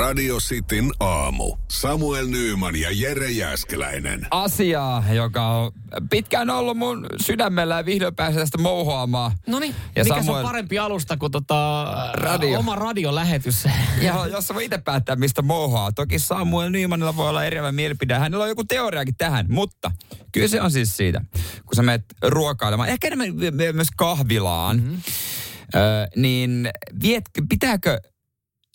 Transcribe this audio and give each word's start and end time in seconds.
Radio 0.00 0.36
Cityn 0.38 0.90
aamu. 1.00 1.56
Samuel 1.68 2.26
Nyyman 2.26 2.76
ja 2.76 2.88
Jere 2.92 3.30
Jäskeläinen. 3.30 4.26
asiaa, 4.30 5.04
joka 5.12 5.46
on 5.46 5.72
pitkään 6.10 6.50
ollut 6.50 6.76
mun 6.76 7.06
sydämellä 7.22 7.76
ja 7.76 7.84
vihdoin 7.86 8.14
pääsee 8.14 8.40
tästä 8.40 8.58
mouhoamaan. 8.58 9.32
No 9.46 9.58
niin, 9.58 9.74
mikä 9.96 10.04
se 10.04 10.10
Samuel- 10.10 10.30
on 10.36 10.42
parempi 10.42 10.78
alusta 10.78 11.16
kuin 11.16 11.32
tota, 11.32 11.86
Radio. 12.14 12.58
oma 12.58 12.76
radiolähetys. 12.76 13.64
Ja 14.02 14.26
jos 14.26 14.54
voi 14.54 14.64
itse 14.64 14.78
päättää, 14.78 15.16
mistä 15.16 15.42
mouhoaa. 15.42 15.92
Toki 15.92 16.18
Samuel 16.18 16.70
Nymanilla 16.70 17.16
voi 17.16 17.28
olla 17.28 17.44
eriävä 17.44 17.72
mielipide. 17.72 18.14
Hänellä 18.14 18.42
on 18.42 18.48
joku 18.48 18.64
teoriakin 18.64 19.14
tähän, 19.18 19.46
mutta 19.48 19.90
kyllä 20.32 20.48
se 20.48 20.60
on 20.62 20.70
siis 20.70 20.96
siitä, 20.96 21.20
kun 21.66 21.76
sä 21.76 21.82
menet 21.82 22.04
ruokailemaan, 22.22 22.88
ehkä 22.88 23.06
enemmän 23.06 23.28
myös 23.72 23.88
kahvilaan, 23.96 24.76
Mhm. 24.76 24.86
mm-hmm. 24.86 25.80
ö, 25.80 26.06
niin 26.16 26.70
vietkö, 27.02 27.42
pitääkö 27.48 28.00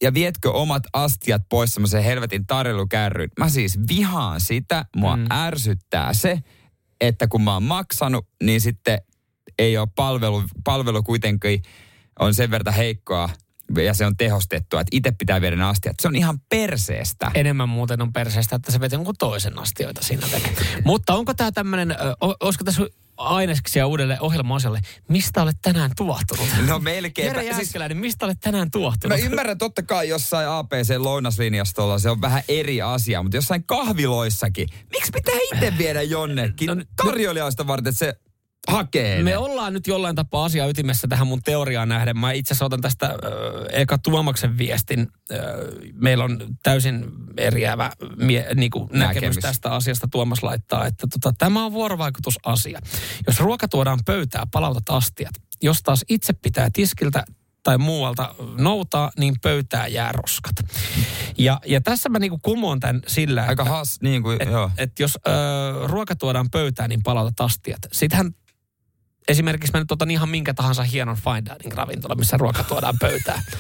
ja 0.02 0.14
vietkö 0.14 0.52
omat 0.52 0.84
astiat 0.94 1.42
pois 1.50 1.74
semmoisen 1.74 2.04
helvetin 2.04 2.48
tarjoilukärryn? 2.48 3.30
Mä 3.40 3.50
siis 3.50 3.80
vihaan 3.90 4.42
sitä, 4.42 4.86
mua 4.96 5.18
mm. 5.18 5.26
ärsyttää 5.32 6.14
se, 6.14 6.40
että 7.02 7.28
kun 7.28 7.42
mä 7.42 7.54
oon 7.54 7.64
maksanut, 7.64 8.28
niin 8.44 8.62
sitten 8.62 9.02
ei 9.60 9.78
ole 9.78 9.88
palvelu, 9.96 10.44
palvelu 10.64 11.04
kuitenkin 11.04 11.62
on 12.20 12.34
sen 12.34 12.52
verran 12.52 12.74
heikkoa 12.74 13.30
ja 13.84 13.94
se 13.94 14.06
on 14.06 14.18
tehostettua, 14.18 14.82
että 14.82 14.98
itse 14.98 15.12
pitää 15.12 15.42
viedä 15.42 15.56
ne 15.56 15.64
astiat. 15.64 15.96
Se 16.02 16.08
on 16.08 16.16
ihan 16.16 16.40
perseestä. 16.50 17.32
Enemmän 17.34 17.70
muuten 17.70 18.02
on 18.02 18.14
perseestä, 18.14 18.56
että 18.56 18.72
se 18.72 18.80
vetää 18.80 18.98
jonkun 18.98 19.16
toisen 19.20 19.60
astioita 19.60 20.02
siinä 20.04 20.28
tekee. 20.32 20.54
Mutta 20.86 21.14
onko 21.14 21.34
tämä 21.34 21.52
tämmöinen, 21.52 21.96
olisiko 22.40 22.64
tässä 22.64 22.88
aineksia 23.18 23.88
uudelle 23.88 24.18
ohjelma-osalle, 24.20 24.82
mistä 25.10 25.42
olet 25.42 25.58
tänään 25.62 25.92
tuohtunut? 25.98 26.48
No 26.68 26.80
melkein. 26.80 27.26
Jere 27.26 27.44
Jääskeläinen, 27.44 27.98
mistä 27.98 28.26
olet 28.26 28.40
tänään 28.42 28.72
tuohtunut? 28.72 29.20
Mä 29.20 29.26
ymmärrän 29.26 29.58
totta 29.58 29.84
kai 29.84 30.10
jossain 30.10 30.48
APC-lounaslinjastolla 30.48 32.00
se 32.00 32.10
on 32.10 32.22
vähän 32.22 32.44
eri 32.48 32.82
asia, 32.82 33.24
mutta 33.24 33.38
jossain 33.38 33.64
kahviloissakin, 33.64 34.70
miksi 34.92 35.12
pitää 35.12 35.36
itse 35.54 35.78
viedä 35.78 36.02
jonnekin? 36.02 36.68
No 36.68 36.76
Tarjoilijoista 36.96 37.68
varten, 37.68 37.90
että 37.90 38.00
se 38.00 38.20
hakee 38.68 39.24
Me 39.24 39.38
ollaan 39.38 39.74
nyt 39.74 39.88
jollain 39.88 40.16
tapaa 40.16 40.46
asia 40.46 40.68
ytimessä 40.68 41.08
tähän 41.08 41.28
mun 41.28 41.42
teoriaan 41.42 41.90
nähden. 41.90 42.18
Mä 42.18 42.32
itse 42.32 42.54
asiassa 42.54 42.66
otan 42.66 42.82
tästä 42.82 43.06
äh, 43.06 43.12
eka 43.72 43.98
Tuomaksen 43.98 44.58
viestin. 44.58 45.00
Äh, 45.32 45.38
meillä 45.94 46.24
on 46.24 46.40
täysin 46.64 47.06
eriävä 47.38 47.92
mie- 48.18 48.54
niinku 48.56 48.80
näkemys. 48.80 49.16
Näkemys. 49.16 49.38
tästä 49.38 49.72
asiasta. 49.72 50.08
Tuomas 50.12 50.44
laittaa, 50.44 50.86
että 50.86 51.08
tota, 51.08 51.36
tämä 51.38 51.66
on 51.66 51.72
vuorovaikutusasia. 51.72 52.80
Jos 53.28 53.40
ruoka 53.40 53.68
tuodaan 53.68 54.00
pöytään, 54.06 54.48
palautat 54.52 54.90
astiat. 54.90 55.34
Jos 55.62 55.84
taas 55.84 56.06
itse 56.10 56.34
pitää 56.34 56.70
tiskiltä 56.74 57.24
tai 57.64 57.78
muualta 57.78 58.36
noutaa, 58.58 59.12
niin 59.18 59.36
pöytää 59.42 59.88
jää 59.88 60.12
roskat. 60.12 60.56
Ja, 61.38 61.60
ja 61.66 61.82
tässä 61.82 62.10
mä 62.10 62.20
niinku 62.20 62.40
kumoon 62.42 62.80
tämän 62.80 63.02
sillä, 63.08 63.46
Aika 63.46 63.66
has, 63.66 64.02
niin 64.02 64.24
kuin, 64.24 64.42
et, 64.42 64.50
joo. 64.50 64.72
et 64.78 65.00
jos 65.00 65.18
ö, 65.28 65.32
ruoka 65.88 66.16
tuodaan 66.16 66.50
pöytään, 66.50 66.90
niin 66.90 67.04
palautat 67.04 67.42
astiat. 67.42 67.80
Sittenhän 67.92 68.32
esimerkiksi 69.28 69.74
mä 69.74 69.80
nyt 69.80 69.92
otan 69.92 70.12
ihan 70.12 70.30
minkä 70.30 70.54
tahansa 70.54 70.84
hienon 70.84 71.16
fine 71.16 71.44
dining 71.46 71.74
ravintola, 71.78 72.16
missä 72.16 72.38
ruoka 72.38 72.64
tuodaan 72.64 72.96
pöytään. 73.02 73.42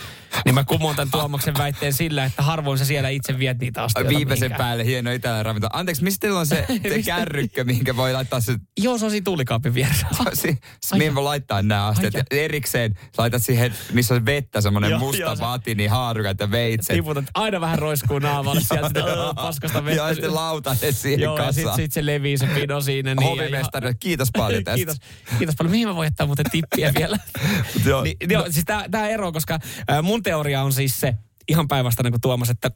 niin 0.45 0.55
mä 0.55 0.63
kumoon 0.63 0.95
tämän 0.95 1.11
Tuomaksen 1.11 1.53
väitteen 1.57 1.93
sillä, 1.93 2.25
että 2.25 2.41
harvoin 2.41 2.77
sä 2.79 2.85
siellä 2.85 3.09
itse 3.09 3.39
viet 3.39 3.59
niitä 3.59 3.83
astioita 3.83 4.09
Viimeisen 4.17 4.45
mihinkään. 4.45 4.57
päälle 4.67 4.85
hieno 4.85 5.11
italialainen 5.11 5.45
ravinto. 5.45 5.67
Anteeksi, 5.73 6.03
mistä 6.03 6.19
teillä 6.21 6.39
on 6.39 6.45
se, 6.47 6.65
se 6.89 7.01
kärrykkö, 7.05 7.63
mihinkä 7.63 7.95
voi 7.97 8.13
laittaa 8.13 8.39
se 8.41 8.55
Joo, 8.77 8.97
se 8.97 9.05
on 9.05 9.11
siinä 9.11 9.23
tuulikaapin 9.23 9.73
vieressä. 9.73 10.07
Si, 10.33 10.57
mihin 10.97 11.15
voi 11.15 11.23
laittaa 11.23 11.61
nämä 11.61 11.85
astiat. 11.87 12.13
Ja 12.13 12.23
erikseen 12.31 12.99
laitat 13.17 13.43
siihen, 13.43 13.73
missä 13.93 14.13
on 14.15 14.25
vettä, 14.25 14.61
semmoinen 14.61 14.89
Joo, 14.89 14.99
musta 14.99 15.21
joo, 15.21 15.35
se- 15.35 15.41
vati, 15.41 15.75
niin 15.75 15.89
haarukat 15.89 16.39
ja 16.39 16.51
veitset. 16.51 16.95
Tiputat 16.95 17.25
aina 17.33 17.61
vähän 17.61 17.79
roiskuu 17.79 18.19
naamalle 18.19 18.61
sieltä 18.67 18.87
sitä 18.87 19.03
paskasta 19.35 19.85
vettä. 19.85 20.01
Ja 20.01 20.13
sitten 20.13 20.35
lautaset 20.35 20.97
siihen 20.97 21.19
Joo, 21.19 21.37
ja 21.37 21.43
kassaan. 21.45 21.55
sitten 21.75 21.85
sit 21.85 21.91
se 21.91 22.05
levii 22.05 22.37
se 22.37 22.47
pino 22.47 22.81
siinä. 22.81 23.15
Niin, 23.15 23.23
ja 23.23 23.29
Hovimestari, 23.29 23.93
kiitos 23.99 24.29
paljon 24.37 24.63
tästä. 24.63 24.75
Kiitos, 24.75 24.97
kiitos 25.37 25.55
paljon. 25.57 25.71
Mihin 25.71 25.87
mä 25.87 25.95
voin 25.95 26.05
jättää 26.07 26.25
muuten 26.25 26.45
tippiä 26.51 26.93
vielä? 26.99 27.17
Joo. 27.85 28.03
niin, 28.03 28.17
joo, 28.29 28.45
siis 28.49 28.65
tämä 28.91 29.07
ero, 29.07 29.31
koska 29.31 29.59
äh, 29.91 30.03
mun 30.03 30.23
teoria 30.35 30.61
on 30.61 30.73
siis 30.73 30.99
se, 30.99 31.13
ihan 31.47 31.67
päinvastainen 31.67 32.11
kuin 32.11 32.21
Tuomas, 32.21 32.49
että, 32.49 32.71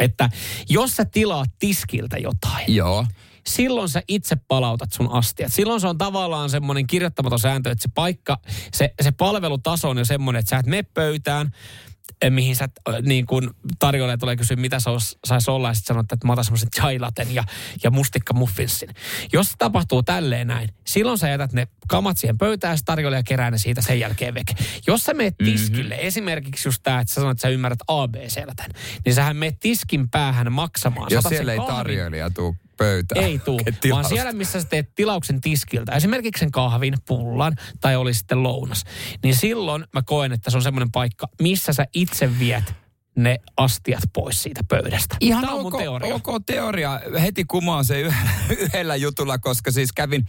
että 0.00 0.30
jos 0.68 0.96
sä 0.96 1.04
tilaat 1.04 1.50
tiskiltä 1.58 2.18
jotain, 2.18 2.74
Joo. 2.74 3.06
silloin 3.46 3.88
sä 3.88 4.02
itse 4.08 4.36
palautat 4.48 4.92
sun 4.92 5.12
astiat. 5.12 5.52
Silloin 5.52 5.80
se 5.80 5.86
on 5.86 5.98
tavallaan 5.98 6.50
semmoinen 6.50 6.86
kirjoittamaton 6.86 7.38
sääntö, 7.38 7.70
että 7.70 7.82
se 7.82 7.88
paikka, 7.94 8.38
se, 8.74 8.94
se 9.02 9.10
palvelutaso 9.10 9.88
on 9.90 9.98
jo 9.98 10.04
semmoinen, 10.04 10.40
että 10.40 10.50
sä 10.50 10.58
et 10.58 10.66
mene 10.66 10.82
pöytään, 10.82 11.50
mihin 12.30 12.56
sä 12.56 12.64
äh, 12.64 12.94
niin 13.02 13.26
kun 13.26 13.54
tarjoilija 13.78 14.18
tulee 14.18 14.36
kysyä, 14.36 14.56
mitä 14.56 14.80
se 14.80 14.90
saisi 15.24 15.50
olla, 15.50 15.68
ja 15.68 15.74
sitten 15.74 15.94
sanot, 15.94 16.12
että 16.12 16.26
mä 16.26 16.32
otan 16.32 16.44
semmoisen 16.44 16.70
chai 16.70 16.98
laten 16.98 17.34
ja, 17.34 17.44
ja 17.82 17.90
mustikka 17.90 18.34
muffinsin. 18.34 18.88
Jos 19.32 19.46
se 19.50 19.54
tapahtuu 19.58 20.02
tälleen 20.02 20.46
näin, 20.46 20.68
silloin 20.86 21.18
sä 21.18 21.28
jätät 21.28 21.52
ne 21.52 21.68
kamat 21.88 22.18
siihen 22.18 22.38
pöytään, 22.38 22.72
ja 22.72 22.76
se 22.76 22.84
tarjoilija 22.84 23.22
kerää 23.22 23.50
ne 23.50 23.58
siitä 23.58 23.82
sen 23.82 24.00
jälkeen 24.00 24.34
veke. 24.34 24.54
Jos 24.86 25.04
sä 25.04 25.14
meet 25.14 25.34
tiskille, 25.38 25.94
mm-hmm. 25.94 26.06
esimerkiksi 26.06 26.68
just 26.68 26.80
tämä, 26.82 27.00
että 27.00 27.10
sä 27.10 27.14
sanot, 27.14 27.30
että 27.30 27.42
sä 27.42 27.48
ymmärrät 27.48 27.78
tämän, 28.56 28.70
niin 29.04 29.14
sähän 29.14 29.36
meet 29.36 29.60
tiskin 29.60 30.10
päähän 30.10 30.52
maksamaan. 30.52 31.08
Jos 31.10 31.24
siellä 31.28 31.52
ei 31.52 31.58
kahvin- 31.58 31.74
tarjoilija 31.74 32.30
tuu 32.30 32.56
pöytään. 32.76 33.24
ei 33.24 33.38
tuu, 33.38 33.60
vaan 33.90 34.04
siellä, 34.04 34.32
missä 34.32 34.60
sä 34.60 34.68
teet 34.68 34.94
tilauksen 34.94 35.40
tiskiltä, 35.40 35.92
esimerkiksi 35.92 36.40
sen 36.40 36.50
kahvin, 36.50 36.94
pullan 37.06 37.56
tai 37.80 37.96
oli 37.96 38.14
sitten 38.14 38.42
lounas, 38.42 38.84
niin 39.22 39.34
silloin 39.34 39.84
mä 39.92 40.02
koen, 40.02 40.32
että 40.32 40.50
se 40.50 40.56
on 40.56 40.62
semmoinen 40.62 40.92
paikka, 40.92 41.28
missä 41.42 41.72
sä 41.72 41.86
itse 41.94 42.38
viet 42.38 42.74
ne 43.16 43.38
astiat 43.56 44.02
pois 44.12 44.42
siitä 44.42 44.60
pöydästä. 44.68 45.16
Ihan 45.20 45.40
Tämä 45.40 45.54
on 45.54 45.66
ok, 45.66 45.72
mun 45.72 45.80
teoria. 45.80 46.14
ok 46.14 46.26
teoria. 46.46 47.00
Heti 47.22 47.44
kumoan 47.44 47.84
se 47.84 48.00
yhdellä, 48.00 48.30
yhdellä 48.58 48.96
jutulla, 48.96 49.38
koska 49.38 49.70
siis 49.70 49.92
kävin 49.92 50.24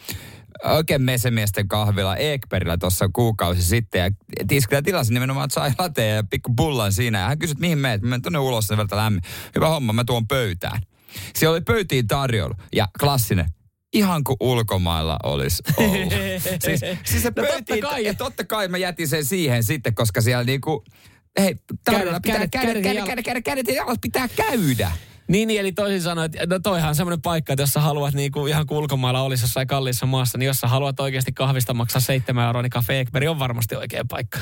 oikein 0.64 1.02
mesemiesten 1.02 1.68
kahvilla 1.68 2.16
Ekperillä 2.16 2.78
tuossa 2.78 3.10
kuukausi 3.14 3.64
sitten 3.64 4.02
ja 4.02 4.12
tiskillä 4.48 4.82
tilasin 4.82 5.14
nimenomaan 5.14 5.50
chai 5.50 5.72
latte 5.80 6.08
ja 6.08 6.24
pikku 6.24 6.54
pullan 6.56 6.94
siinä. 6.94 7.20
Ja 7.20 7.28
hän 7.28 7.40
kysyi, 7.40 7.52
että 7.52 7.62
mihin 7.62 7.78
meet? 7.78 8.02
Mä 8.02 8.08
menen 8.10 8.22
tuonne 8.22 8.40
ulos 8.40 8.68
sen 8.68 8.78
verran 8.78 9.04
lämmin. 9.04 9.22
Hyvä 9.56 9.68
homma, 9.68 9.94
mä 9.94 10.04
tuon 10.04 10.28
pöytään. 10.28 10.82
Siellä 11.36 11.54
oli 11.54 11.62
pöytiin 11.62 12.08
tarjolla 12.08 12.56
ja 12.76 12.88
klassinen. 13.00 13.46
Ihan 13.94 14.24
kuin 14.24 14.38
ulkomailla 14.40 15.18
olisi 15.24 15.64
ollut. 15.78 16.14
siis, 16.66 16.80
siis 17.06 17.24
se 17.24 17.32
No 17.36 17.44
totta 17.44 17.78
kai. 17.82 18.04
ja 18.06 18.14
totta 18.14 18.44
kai 18.44 18.68
mä 18.68 18.78
jätin 18.78 19.08
sen 19.08 19.26
siihen 19.26 19.64
sitten, 19.64 19.96
koska 19.96 20.22
siellä 20.22 20.44
niinku, 20.44 20.84
hei, 21.40 21.56
tarjolla 21.86 22.20
pitää 22.20 22.48
kädet, 22.48 22.76
ja 22.76 23.06
kädet, 23.06 23.26
kädet, 23.26 23.44
kädet 23.44 23.68
ja 23.68 23.74
jalat 23.74 24.02
pitää 24.02 24.28
käydä. 24.28 24.92
Niin, 25.28 25.48
niin, 25.48 25.60
eli 25.60 25.72
toisin 25.72 26.02
sanoen, 26.02 26.26
että 26.26 26.56
no 26.56 26.60
toihan 26.60 26.90
on 26.90 26.96
semmoinen 26.96 27.22
paikka, 27.22 27.54
että 27.54 27.64
jos 27.64 27.70
sä 27.70 27.80
haluat 27.80 28.14
niin 28.14 28.32
kuin 28.32 28.50
ihan 28.50 28.68
kuin 28.68 28.78
ulkomailla 28.78 29.22
olisi 29.22 29.44
jossain 29.44 29.68
kalliissa 29.68 30.06
maassa, 30.06 30.38
niin 30.38 30.48
jos 30.48 30.58
sä 30.58 30.68
haluat 30.68 31.00
oikeasti 31.00 31.32
kahvista 31.32 31.74
maksaa 31.74 32.02
7 32.02 32.46
euroa, 32.46 32.62
niin 32.62 32.70
Cafe 32.70 33.00
Ekberg 33.00 33.30
on 33.30 33.40
varmasti 33.40 33.76
oikea 33.76 34.04
paikka. 34.10 34.40
0447255854. 34.40 34.42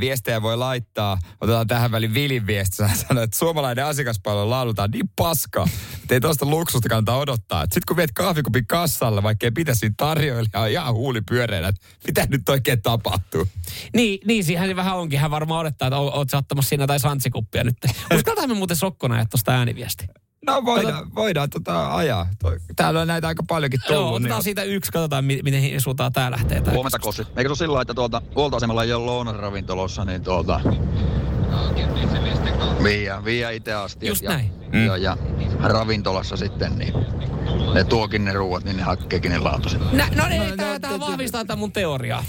Viestejä 0.00 0.42
voi 0.42 0.56
laittaa. 0.56 1.18
Otetaan 1.40 1.66
tähän 1.66 1.90
väliin 1.90 2.14
Vilin 2.14 2.46
viesti. 2.46 2.82
Hän 2.82 2.96
sanoi, 2.96 3.24
että 3.24 3.38
suomalainen 3.38 3.84
asiakaspalvelu 3.84 4.50
laulutaan 4.50 4.90
niin 4.90 5.10
paskaa, 5.16 5.68
että 6.02 6.14
ei 6.14 6.20
tuosta 6.20 6.46
luksusta 6.46 6.88
kannata 6.88 7.16
odottaa. 7.16 7.62
Sitten 7.62 7.82
kun 7.88 7.96
viet 7.96 8.10
kahvikupin 8.14 8.66
kassalle, 8.66 9.22
vaikka 9.22 9.46
ei 9.46 9.50
pitäisi 9.50 9.90
tarjoilijaa, 9.96 10.66
ihan 10.66 10.94
huuli 10.94 11.20
pyöreänä, 11.20 11.68
että 11.68 11.86
mitä 12.06 12.26
nyt 12.30 12.48
oikein 12.48 12.82
tapahtuu. 12.82 13.48
Niin, 13.94 14.20
niin 14.26 14.44
siihen 14.44 14.76
vähän 14.76 14.96
onkin. 14.96 15.20
Hän 15.20 15.30
varmaan 15.30 15.60
odottaa, 15.60 15.88
että 15.88 15.98
oot 15.98 16.30
sä 16.30 16.38
ottamassa 16.38 16.68
siinä 16.68 16.86
tai 16.86 17.00
santsikuppia 17.00 17.64
nyt. 17.64 17.76
Uskaltaa 18.16 18.46
me 18.46 18.54
muuten 18.54 18.76
sokkona 18.76 19.14
ajaa 19.14 19.26
tuosta 19.30 19.52
ääniviesti. 19.52 20.06
No 20.46 20.64
voidaan, 20.64 21.14
voidaan 21.14 21.50
tota 21.50 21.94
ajaa. 21.96 22.26
Toi- 22.42 22.58
Täällä 22.76 23.00
on 23.00 23.08
näitä 23.08 23.28
aika 23.28 23.42
paljonkin 23.48 23.80
tullut. 23.86 24.00
Joo, 24.02 24.12
otetaan 24.14 24.38
niin- 24.38 24.44
siitä 24.44 24.62
yksi, 24.62 24.92
katsotaan 24.92 25.24
mi- 25.24 25.40
miten 25.44 25.80
suuntaan 25.80 26.12
tää 26.12 26.30
lähtee. 26.30 26.60
Tää 26.60 26.74
Huomenta 26.74 26.98
Kossi. 26.98 27.22
Eikö 27.22 27.42
se 27.42 27.48
ole 27.48 27.56
sillä 27.56 27.72
lailla, 27.72 27.82
että 27.82 27.94
tuolta 27.94 28.22
huoltoasemalla 28.34 28.84
ei 28.84 28.92
ole 28.92 29.04
lounasravintolossa, 29.04 30.04
niin 30.04 30.22
tuolta... 30.22 30.60
Viiä, 32.82 33.24
viiä 33.24 33.50
itse 33.50 33.72
asti. 33.72 34.06
Just 34.06 34.22
ja, 34.22 34.30
näin. 34.30 34.52
Mm. 34.72 34.86
Ja, 34.86 34.96
ja 34.96 35.16
ravintolassa 35.62 36.36
sitten, 36.36 36.78
niin 36.78 36.94
ne 37.74 37.84
tuokin 37.84 38.24
ne 38.24 38.32
ruuat, 38.32 38.64
niin 38.64 38.76
ne 38.76 38.82
hakkeekin 38.82 39.30
ne 39.32 39.38
laatuset. 39.38 39.92
Nä, 39.92 40.08
no 40.14 40.28
niin, 40.28 40.56
tää, 40.56 40.80
tää 40.80 41.00
vahvistaa 41.00 41.44
tätä 41.44 41.56
mun 41.56 41.72
teoriaa. 41.72 42.24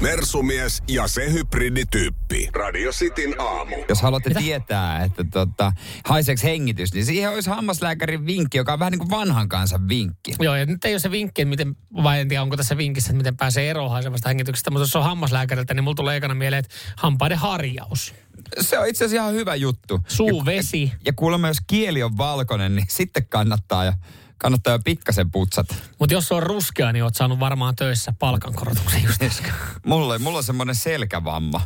Mersumies 0.00 0.82
ja 0.88 1.08
se 1.08 1.32
hybridityyppi. 1.32 2.50
Radio 2.54 2.90
Cityn 2.90 3.40
aamu. 3.40 3.76
Jos 3.88 4.02
haluatte 4.02 4.30
Mitä? 4.30 4.40
tietää, 4.40 5.04
että 5.04 5.24
tota, 5.30 5.72
haiseeko 6.04 6.40
hengitys, 6.44 6.94
niin 6.94 7.06
siihen 7.06 7.30
olisi 7.30 7.50
hammaslääkärin 7.50 8.26
vinkki, 8.26 8.58
joka 8.58 8.72
on 8.72 8.78
vähän 8.78 8.90
niin 8.90 8.98
kuin 8.98 9.10
vanhan 9.10 9.48
kansan 9.48 9.88
vinkki. 9.88 10.34
Joo, 10.40 10.56
ja 10.56 10.66
nyt 10.66 10.84
ei 10.84 10.92
ole 10.92 10.98
se 10.98 11.10
vinkki, 11.10 11.42
että 11.42 11.50
miten, 11.50 11.76
vai 12.02 12.20
en 12.20 12.28
tiedä, 12.28 12.42
onko 12.42 12.56
tässä 12.56 12.76
vinkissä, 12.76 13.10
että 13.10 13.16
miten 13.16 13.36
pääsee 13.36 13.70
eroon 13.70 13.90
haisevasta 13.90 14.28
hengityksestä, 14.28 14.70
mutta 14.70 14.82
jos 14.82 14.90
se 14.90 14.98
on 14.98 15.04
hammaslääkäriltä, 15.04 15.74
niin 15.74 15.84
mulla 15.84 15.94
tulee 15.94 16.16
ekana 16.16 16.34
mieleen, 16.34 16.60
että 16.60 16.74
hampaiden 16.96 17.38
harjaus. 17.38 18.14
Se 18.60 18.78
on 18.78 18.88
itse 18.88 19.04
asiassa 19.04 19.22
ihan 19.22 19.34
hyvä 19.34 19.54
juttu. 19.54 20.00
Suuvesi. 20.08 20.92
Ja 21.04 21.12
kuulemma, 21.12 21.48
jos 21.48 21.58
kieli 21.66 22.02
on 22.02 22.16
valkoinen, 22.16 22.76
niin 22.76 22.86
sitten 22.88 23.26
kannattaa 23.26 23.84
jo, 23.84 23.92
kannattaa 24.38 24.72
jo 24.74 24.78
pikkasen 24.84 25.30
putsata. 25.30 25.74
Mutta 25.98 26.14
jos 26.14 26.28
se 26.28 26.34
on 26.34 26.42
ruskea, 26.42 26.92
niin 26.92 27.04
oot 27.04 27.14
saanut 27.14 27.40
varmaan 27.40 27.76
töissä 27.76 28.12
palkankorotuksen 28.18 29.02
just 29.04 29.22
äsken. 29.30 29.52
Mulla, 29.86 30.18
mulla 30.18 30.38
on 30.38 30.44
semmoinen 30.44 30.74
selkävamma. 30.74 31.60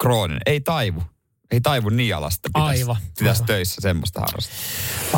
krooninen. 0.00 0.42
Ei 0.46 0.60
taivu. 0.60 1.02
Ei 1.50 1.60
taivu 1.60 1.88
niin 1.88 2.16
alasta. 2.16 2.48
Pitäisi, 2.54 2.82
Aivan, 2.82 2.96
pitäisi 3.18 3.38
aivan. 3.42 3.46
töissä 3.46 3.80
semmoista 3.80 4.20
harrastaa. 4.20 4.56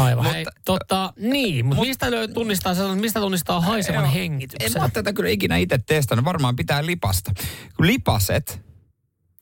Aivan. 0.05 0.25
Mutta- 0.25 0.35
Hei, 0.37 0.47
tota, 0.65 1.13
niin, 1.17 1.67
mutta 1.67 1.83
mistä 1.83 2.11
löy, 2.11 2.29
tunnistaa, 2.29 2.75
sellainen- 2.75 3.01
mistä 3.01 3.21
tunnistaa 3.21 3.61
haisevan 3.61 4.05
Joo. 4.05 4.13
hengityksen? 4.13 4.77
En 4.77 4.83
mä 4.83 4.89
tätä 4.89 5.13
kyllä 5.13 5.31
ikinä 5.31 5.57
itse 5.57 5.79
testannut. 5.87 6.25
Varmaan 6.25 6.57
pitää 6.57 6.87
lipasta. 6.87 7.33
Kun 7.77 7.87
lipaset 7.87 8.61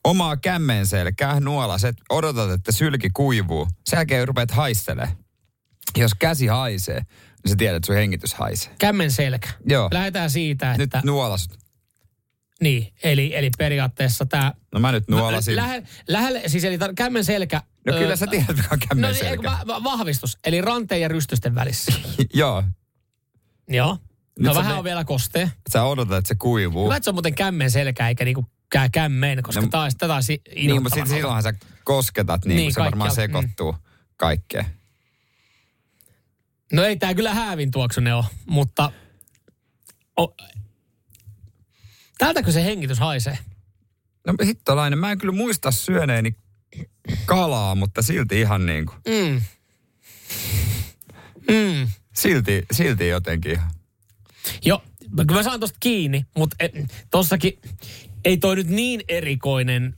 omaa 0.03 0.37
kämmen 0.37 0.87
selkää, 0.87 1.39
nuolaset, 1.39 1.95
odotat, 2.09 2.51
että 2.51 2.71
sylki 2.71 3.09
kuivuu. 3.09 3.67
Sen 3.85 3.97
jälkeen 3.97 4.27
rupeat 4.27 4.51
haistelemaan. 4.51 5.17
Jos 5.97 6.11
käsi 6.19 6.47
haisee, 6.47 7.01
niin 7.43 7.49
sä 7.49 7.55
tiedät, 7.55 7.75
että 7.75 7.87
sun 7.87 7.95
hengitys 7.95 8.33
haisee. 8.33 8.75
Kämmen 8.79 9.11
selkä. 9.11 9.49
Joo. 9.69 9.89
Lähdetään 9.91 10.29
siitä, 10.29 10.71
Nyt 10.77 10.81
että... 10.81 11.01
nuolasut. 11.05 11.59
Niin, 12.61 12.93
eli, 13.03 13.35
eli 13.35 13.49
periaatteessa 13.57 14.25
tämä... 14.25 14.53
No 14.73 14.79
mä 14.79 14.91
nyt 14.91 15.07
nuolasin. 15.09 15.55
Lähelle, 15.55 15.87
lähelle, 16.07 16.41
siis 16.47 16.63
eli 16.63 16.77
tar- 16.77 16.93
kämmen 16.95 17.25
selkä... 17.25 17.61
No 17.87 17.93
kyllä 17.93 18.15
sä 18.15 18.27
tiedät, 18.27 18.47
mikä 18.57 18.67
on 18.71 18.79
kämmen 18.89 19.01
No 19.01 19.07
niin, 19.13 19.19
selkä. 19.25 19.51
va- 19.51 19.63
va- 19.67 19.83
vahvistus, 19.83 20.37
eli 20.45 20.61
ranteen 20.61 21.01
ja 21.01 21.07
rystysten 21.07 21.55
välissä. 21.55 21.91
Joo. 22.33 22.63
Joo. 23.69 23.97
Nyt 24.39 24.47
No 24.47 24.55
vähän 24.55 24.71
me- 24.73 24.77
on 24.77 24.83
vielä 24.83 25.03
kostea. 25.03 25.49
Sä 25.69 25.83
odotat, 25.83 26.17
että 26.17 26.27
se 26.27 26.35
kuivuu. 26.35 26.85
Hyvä, 26.85 26.95
että 26.95 27.03
se 27.05 27.09
on 27.09 27.15
muuten 27.15 27.35
kämmen 27.35 27.71
selkä 27.71 28.07
eikä 28.07 28.25
niinku 28.25 28.45
kä- 28.75 28.89
kämmen, 28.91 29.43
koska 29.43 29.61
No, 29.61 29.67
taas, 29.67 29.95
tätä 29.95 30.15
olisi 30.15 30.41
Niin, 30.55 30.83
mutta 30.83 30.95
sit, 30.95 31.07
silloinhan 31.07 31.43
sä 31.43 31.53
kosketat, 31.83 32.45
niin, 32.45 32.49
Niin, 32.55 32.57
niin 32.57 32.73
se 32.73 32.79
varmaan 32.81 33.11
sekoittuu 33.15 33.75
kaikkeen. 34.17 34.65
No 36.73 36.83
ei 36.83 36.97
tää 36.97 37.13
kyllä 37.13 37.33
häävin 37.33 37.71
tuoksune 37.71 38.13
ole, 38.13 38.25
mutta... 38.45 38.91
O, 40.19 40.35
Tältäkö 42.17 42.51
se 42.51 42.63
hengitys 42.65 42.99
haisee? 42.99 43.37
No 44.27 44.33
hittolainen, 44.45 44.99
mä 44.99 45.11
en 45.11 45.17
kyllä 45.17 45.33
muista 45.33 45.71
syöneeni 45.71 46.35
kalaa, 47.25 47.75
mutta 47.75 48.01
silti 48.01 48.39
ihan 48.41 48.65
niin 48.65 48.85
kuin, 48.85 48.97
Mm. 49.07 49.41
Mm. 51.49 51.87
silti, 52.15 52.65
silti 52.71 53.07
jotenkin 53.07 53.51
ihan. 53.51 53.71
Joo, 54.65 54.83
mä- 55.09 55.25
kyllä 55.25 55.39
mä 55.39 55.43
saan 55.43 55.59
tosta 55.59 55.77
kiinni, 55.79 56.25
mutta 56.37 56.55
et, 56.59 56.71
tossakin 57.11 57.59
ei 58.25 58.37
toi 58.37 58.55
nyt 58.55 58.67
niin 58.67 59.01
erikoinen 59.07 59.95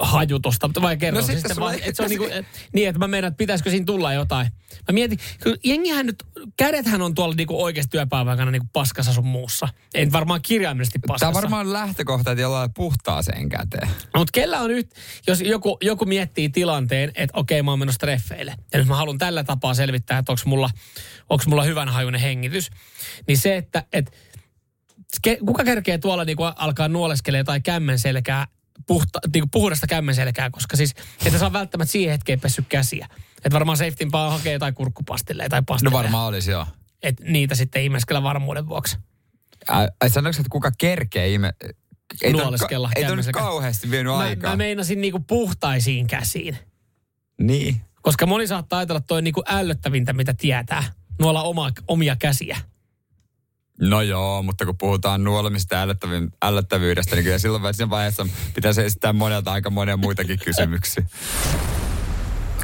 haju 0.00 0.40
tosta, 0.40 0.68
mutta 0.68 0.82
vai 0.82 0.96
kerro. 0.96 1.20
No 1.20 1.26
sitten 1.26 1.40
sitten 1.40 1.56
vaan, 1.60 1.74
ei- 1.74 1.80
et 1.88 1.96
se 1.96 2.02
on 2.02 2.08
niinku, 2.14 2.26
niin, 2.72 2.88
että 2.88 2.98
mä 2.98 3.08
meinaan, 3.08 3.28
että 3.32 3.38
pitäisikö 3.38 3.70
siinä 3.70 3.84
tulla 3.86 4.12
jotain. 4.12 4.46
Mä 4.88 4.92
mietin, 4.92 5.18
kyllä 5.40 5.56
jengihän 5.64 6.06
nyt, 6.06 6.22
kädethän 6.56 7.02
on 7.02 7.14
tuolla 7.14 7.34
niinku 7.34 7.62
oikeasti 7.62 7.90
työpäivän 7.90 8.28
aikana 8.30 8.50
niinku 8.50 8.68
paskassa 8.72 9.12
sun 9.12 9.26
muussa. 9.26 9.68
Ei 9.94 10.04
nyt 10.04 10.12
varmaan 10.12 10.42
kirjaimellisesti 10.42 10.98
Tämä 10.98 11.12
paskassa. 11.12 11.28
on 11.28 11.34
varmaan 11.34 11.72
lähtökohta, 11.72 12.30
että 12.30 12.42
jollain 12.42 12.74
puhtaaseen 12.74 13.48
käteen. 13.48 13.88
Mutta 14.16 14.30
kellä 14.32 14.60
on 14.60 14.70
nyt, 14.70 14.90
jos 15.26 15.40
joku, 15.40 15.78
joku 15.82 16.04
miettii 16.04 16.48
tilanteen, 16.48 17.12
että 17.14 17.38
okei 17.38 17.62
mä 17.62 17.70
oon 17.72 17.78
menossa 17.78 17.98
treffeille. 17.98 18.54
Ja 18.72 18.78
nyt 18.78 18.88
mä 18.88 18.96
haluan 18.96 19.18
tällä 19.18 19.44
tapaa 19.44 19.74
selvittää, 19.74 20.18
että 20.18 20.32
onko 20.32 20.42
mulla, 20.46 20.70
onks 21.30 21.46
mulla 21.46 21.62
hyvän 21.64 21.88
hajuinen 21.88 22.20
hengitys. 22.20 22.70
Niin 23.28 23.38
se, 23.38 23.56
että 23.56 23.84
et, 23.92 24.12
ke, 25.22 25.38
kuka 25.46 25.64
kerkee 25.64 25.98
tuolla 25.98 26.24
niinku 26.24 26.42
alkaa 26.56 26.88
nuoleskelee 26.88 27.38
jotain 27.38 27.62
kämmen 27.62 27.98
selkää, 27.98 28.46
puhta, 28.86 29.18
niinku 29.34 29.48
puhdasta 29.52 29.86
kämmen 29.86 30.14
selkää, 30.14 30.50
koska 30.50 30.76
siis 30.76 30.94
että 31.26 31.38
saa 31.38 31.52
välttämättä 31.52 31.92
siihen 31.92 32.12
hetkeen 32.12 32.40
pessy 32.40 32.64
käsiä. 32.68 33.08
Että 33.36 33.50
varmaan 33.52 33.78
safetyn 33.78 34.10
paa 34.10 34.30
hakee 34.30 34.52
jotain 34.52 34.74
kurkkupastilleja 34.74 35.48
tai 35.48 35.60
No 35.60 35.64
pastilleja. 35.66 36.02
varmaan 36.02 36.26
olisi 36.28 36.50
joo. 36.50 36.66
Että 37.02 37.24
niitä 37.24 37.54
sitten 37.54 37.82
ihmeskellä 37.82 38.22
varmuuden 38.22 38.68
vuoksi. 38.68 38.96
Ai, 39.68 39.88
sanoiko, 40.10 40.36
että 40.40 40.50
kuka 40.50 40.72
kerkee 40.78 41.28
ime... 41.34 41.52
Ei 42.22 42.32
Nuoleskella 42.32 42.90
Ei 42.96 43.02
nyt 43.02 43.08
kämmenselkä. 43.08 43.40
kauheasti 43.40 43.90
vienyt 43.90 44.12
Mä, 44.12 44.18
aikaa. 44.18 44.50
mä 44.50 44.56
meinasin 44.56 45.00
niinku 45.00 45.20
puhtaisiin 45.20 46.06
käsiin. 46.06 46.58
Niin. 47.40 47.80
Koska 48.02 48.26
moni 48.26 48.46
saattaa 48.46 48.78
ajatella, 48.78 48.98
että 48.98 49.06
toi 49.08 49.18
on 49.18 49.24
niinku 49.24 49.42
ällöttävintä, 49.46 50.12
mitä 50.12 50.34
tietää. 50.34 50.84
Nuolla 51.20 51.42
oma, 51.42 51.70
omia 51.88 52.16
käsiä. 52.16 52.56
No 53.80 54.02
joo, 54.02 54.42
mutta 54.42 54.66
kun 54.66 54.78
puhutaan 54.78 55.24
nuolemista 55.24 55.74
ja 55.74 55.86
ällöttävyydestä, 56.42 57.16
niin 57.16 57.24
kyllä 57.24 57.38
silloin 57.38 57.74
siinä 57.74 57.90
vaiheessa 57.90 58.26
pitäisi 58.54 58.82
esittää 58.82 59.12
monelta 59.12 59.52
aika 59.52 59.70
monia 59.70 59.96
muitakin 59.96 60.38
kysymyksiä. 60.38 61.04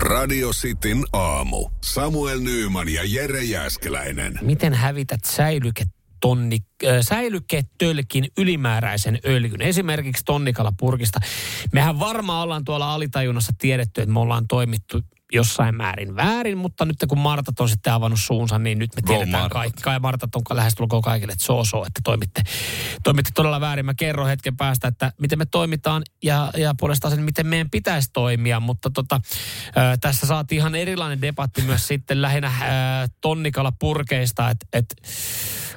Radio 0.00 0.50
Cityn 0.50 1.04
aamu. 1.12 1.70
Samuel 1.84 2.40
Nyyman 2.40 2.88
ja 2.88 3.02
Jere 3.04 3.42
Jäskeläinen. 3.42 4.38
Miten 4.42 4.74
hävität 4.74 5.24
säilyketonni, 5.24 6.58
äh, 6.86 6.98
säilyketölkin 7.00 8.28
ylimääräisen 8.38 9.18
öljyn? 9.26 9.62
Esimerkiksi 9.62 10.24
tonnikala 10.24 10.72
purkista. 10.78 11.20
Mehän 11.72 11.98
varmaan 11.98 12.42
ollaan 12.42 12.64
tuolla 12.64 12.94
alitajunnassa 12.94 13.52
tiedetty, 13.58 14.00
että 14.00 14.12
me 14.12 14.20
ollaan 14.20 14.48
toimittu 14.48 15.00
jossain 15.32 15.74
määrin 15.74 16.16
väärin, 16.16 16.58
mutta 16.58 16.84
nyt 16.84 16.96
kun 17.08 17.18
Martat 17.18 17.60
on 17.60 17.68
sitten 17.68 17.92
avannut 17.92 18.20
suunsa, 18.20 18.58
niin 18.58 18.78
nyt 18.78 18.90
me 18.96 19.02
tiedetään 19.02 19.50
kaikki. 19.50 19.82
Ja 19.86 20.00
Martat 20.00 20.34
on 20.34 20.42
lähestulkoon 20.50 21.02
kaikille, 21.02 21.32
että 21.32 21.44
so, 21.44 21.64
so 21.64 21.84
että 21.86 22.00
toimitte, 22.04 22.42
toimitte 23.02 23.30
todella 23.34 23.60
väärin. 23.60 23.86
Mä 23.86 23.94
kerron 23.94 24.28
hetken 24.28 24.56
päästä, 24.56 24.88
että 24.88 25.12
miten 25.20 25.38
me 25.38 25.46
toimitaan 25.46 26.02
ja, 26.22 26.50
ja 26.56 26.74
puolestaan 26.78 27.14
sen, 27.14 27.24
miten 27.24 27.46
meidän 27.46 27.70
pitäisi 27.70 28.10
toimia. 28.12 28.60
Mutta 28.60 28.90
tota, 28.90 29.20
ö, 29.66 29.70
tässä 30.00 30.26
saatiin 30.26 30.56
ihan 30.56 30.74
erilainen 30.74 31.20
debatti 31.20 31.62
myös 31.62 31.88
sitten 31.88 32.22
lähinnä 32.22 32.48
ö, 32.48 33.08
tonnikala 33.20 33.72
purkeista, 33.72 34.50
että 34.50 34.66
et, 34.72 34.96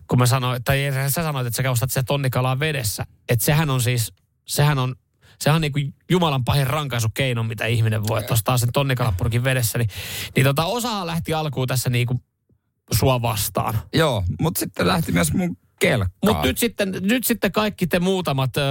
kun 0.07 0.19
mä 0.19 0.25
sanoin, 0.25 0.63
tai 0.63 0.91
sä 1.09 1.23
sanoit, 1.23 1.47
että 1.47 1.63
sä 1.63 1.71
ostat 1.71 1.91
sitä 1.91 2.03
tonnikalaa 2.03 2.59
vedessä, 2.59 3.05
että 3.29 3.45
sehän 3.45 3.69
on 3.69 3.81
siis, 3.81 4.13
sehän 4.45 4.79
on 4.79 4.95
Sehän 5.39 5.55
on 5.55 5.61
niin 5.61 5.71
kuin 5.71 5.93
Jumalan 6.11 6.43
pahin 6.43 6.67
rankaisukeino, 6.67 7.43
mitä 7.43 7.65
ihminen 7.65 8.07
voi 8.07 8.23
ostaa 8.29 8.57
sen 8.57 8.69
tonnikalapurkin 8.73 9.43
vedessä. 9.43 9.77
Niin, 9.77 9.89
niin 10.35 10.45
tota, 10.45 10.65
osahan 10.65 11.07
lähti 11.07 11.33
alkuun 11.33 11.67
tässä 11.67 11.89
niin 11.89 12.07
kuin 12.07 12.23
sua 12.91 13.21
vastaan. 13.21 13.79
joo, 13.93 14.23
mutta 14.41 14.59
sitten 14.59 14.87
lähti 14.87 15.11
myös 15.11 15.33
mun 15.33 15.57
kelkkaa. 15.79 16.17
Mutta 16.25 16.47
nyt 16.47 16.57
sitten, 16.57 16.95
nyt 17.01 17.23
sitten 17.23 17.51
kaikki 17.51 17.87
te 17.87 17.99
muutamat 17.99 18.57
ö, 18.57 18.61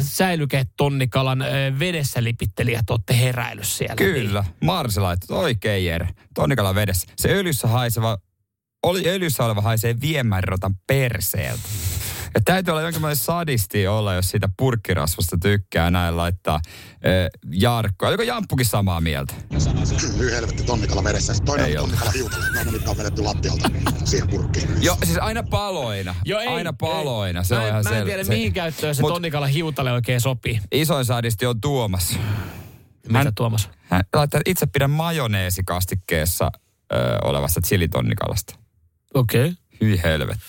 säilyketonnikalan 0.00 1.42
ö, 1.42 1.46
vedessä 1.78 2.24
lipittelijät 2.24 2.90
olette 2.90 3.18
heräillyt 3.18 3.66
siellä. 3.66 3.94
Kyllä. 3.94 4.44
Marsi 4.64 5.00
laittoi, 5.00 5.38
oikein 5.38 5.84
Jere. 5.84 6.08
Tonnikala 6.34 6.74
vedessä. 6.74 7.08
Se 7.16 7.28
öljyssä 7.28 7.68
haiseva, 7.68 8.18
oli 8.82 9.08
öljyssä 9.08 9.44
oleva 9.44 9.60
haisee 9.60 10.00
viemärirotan 10.00 10.74
perseeltä. 10.86 11.62
Ja 12.34 12.40
täytyy 12.44 12.72
olla 12.72 12.82
jonkinlainen 12.82 13.16
sadisti 13.16 13.86
olla, 13.86 14.14
jos 14.14 14.30
siitä 14.30 14.48
purkkirasvasta 14.56 15.38
tykkää 15.42 15.90
näin 15.90 16.16
laittaa 16.16 16.54
äh, 16.64 17.00
Jarkkoa. 17.52 18.08
Oliko 18.08 18.22
Jamppukin 18.22 18.66
samaa 18.66 19.00
mieltä? 19.00 19.34
Hyi 20.18 20.32
helvetti 20.32 20.62
tonnikala 20.62 21.04
vedessä. 21.04 21.34
Sitten 21.34 21.46
toinen 21.46 21.66
Ei 21.66 21.74
tonnikala 21.76 22.10
hiutale. 22.10 22.44
Ne 22.54 22.60
on 22.60 22.72
nyt 22.72 22.88
on 22.88 22.96
vedetty 22.98 23.22
lattialta 23.22 23.70
siihen 24.04 24.28
purkkiin. 24.28 24.68
Joo, 24.82 24.96
siis 25.04 25.18
aina 25.18 25.42
paloina. 25.42 26.14
Joo, 26.24 26.40
ei, 26.40 26.48
aina 26.48 26.72
paloina, 26.72 27.40
ei. 27.40 27.44
se 27.44 27.54
mä, 27.54 27.60
on 27.60 27.66
en- 27.66 27.70
ihan 27.72 27.84
Mä 27.84 27.90
en 27.90 27.94
selvä. 27.96 28.06
tiedä, 28.06 28.24
Se- 28.24 28.32
mihin 28.32 28.52
käyttöön 28.52 28.94
se 28.94 29.02
Mut- 29.02 29.12
tonnikala 29.12 29.46
hiutale 29.46 29.92
oikein 29.92 30.20
sopii. 30.20 30.60
Isoin 30.72 31.04
sadisti 31.04 31.46
on 31.46 31.60
Tuomas. 31.60 32.18
Mitä 33.08 33.18
Hän- 33.18 33.34
Tuomas? 33.34 33.68
Hän 33.82 34.04
laittaa 34.14 34.40
itse 34.46 34.66
pidän 34.66 34.90
majoneesikastikkeessa 34.90 36.50
ö, 36.92 36.96
olevasta 37.24 37.60
chilitonnikalasta. 37.60 38.54
Okei. 39.14 39.40
Okay. 39.44 39.54
Hyi 39.80 40.00
helvetti. 40.04 40.44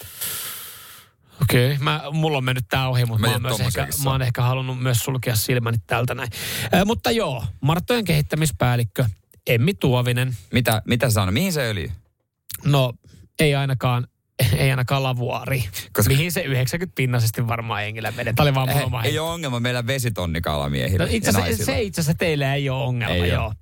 Okei, 1.42 1.78
mä, 1.78 2.02
mulla 2.12 2.38
on 2.38 2.44
mennyt 2.44 2.66
tää 2.70 2.90
ohi, 2.90 3.06
mutta 3.06 3.28
Mä 3.28 3.40
mä, 3.40 3.50
oon 3.50 3.62
ehkä, 3.62 3.88
mä 4.04 4.10
oon 4.12 4.22
ehkä 4.22 4.42
halunnut 4.42 4.80
myös 4.80 4.98
sulkea 4.98 5.36
silmäni 5.36 5.78
tältä 5.88 6.16
näin. 6.16 6.30
Äh, 6.74 6.86
mutta 6.86 7.12
joo, 7.12 7.46
Marttojen 7.62 8.06
kehittämispäällikkö 8.06 9.06
Emmi 9.48 9.74
Tuovinen, 9.74 10.38
Mitä, 10.54 10.82
mitä 10.88 11.10
sä 11.10 11.14
sanoi? 11.14 11.32
Mihin 11.32 11.54
se 11.54 11.70
öljy? 11.70 11.92
no 12.66 12.94
ei 13.40 13.56
ainakaan, 13.56 14.08
ei 14.58 14.70
ainakaan 14.72 15.04
lavuaari. 15.04 15.64
Koska-. 15.94 16.14
Mihin 16.14 16.32
se 16.32 16.42
90 16.42 16.96
pinnaisesti 16.96 17.48
varmaan 17.48 17.84
engillä 17.84 18.14
veden. 18.18 18.36
Tämä 18.36 18.44
oli 18.44 18.56
vaan 18.56 18.70
mun 18.70 18.78
Ei, 18.78 18.84
oma 18.86 19.04
ei 19.04 19.20
ole 19.20 19.30
ongelma 19.30 19.60
meillä 19.60 19.88
vesitonnikaamiehillä 19.88 21.06
No 21.06 21.12
itse 21.14 21.32
naisilla. 21.32 21.66
se 21.66 21.82
itse 21.82 22.02
asiassa 22.02 22.18
teillä 22.18 22.56
ei 22.56 22.70
ole 22.70 22.84
ongelma, 22.84 23.14
Ei 23.16 23.30
joo. 23.30 23.54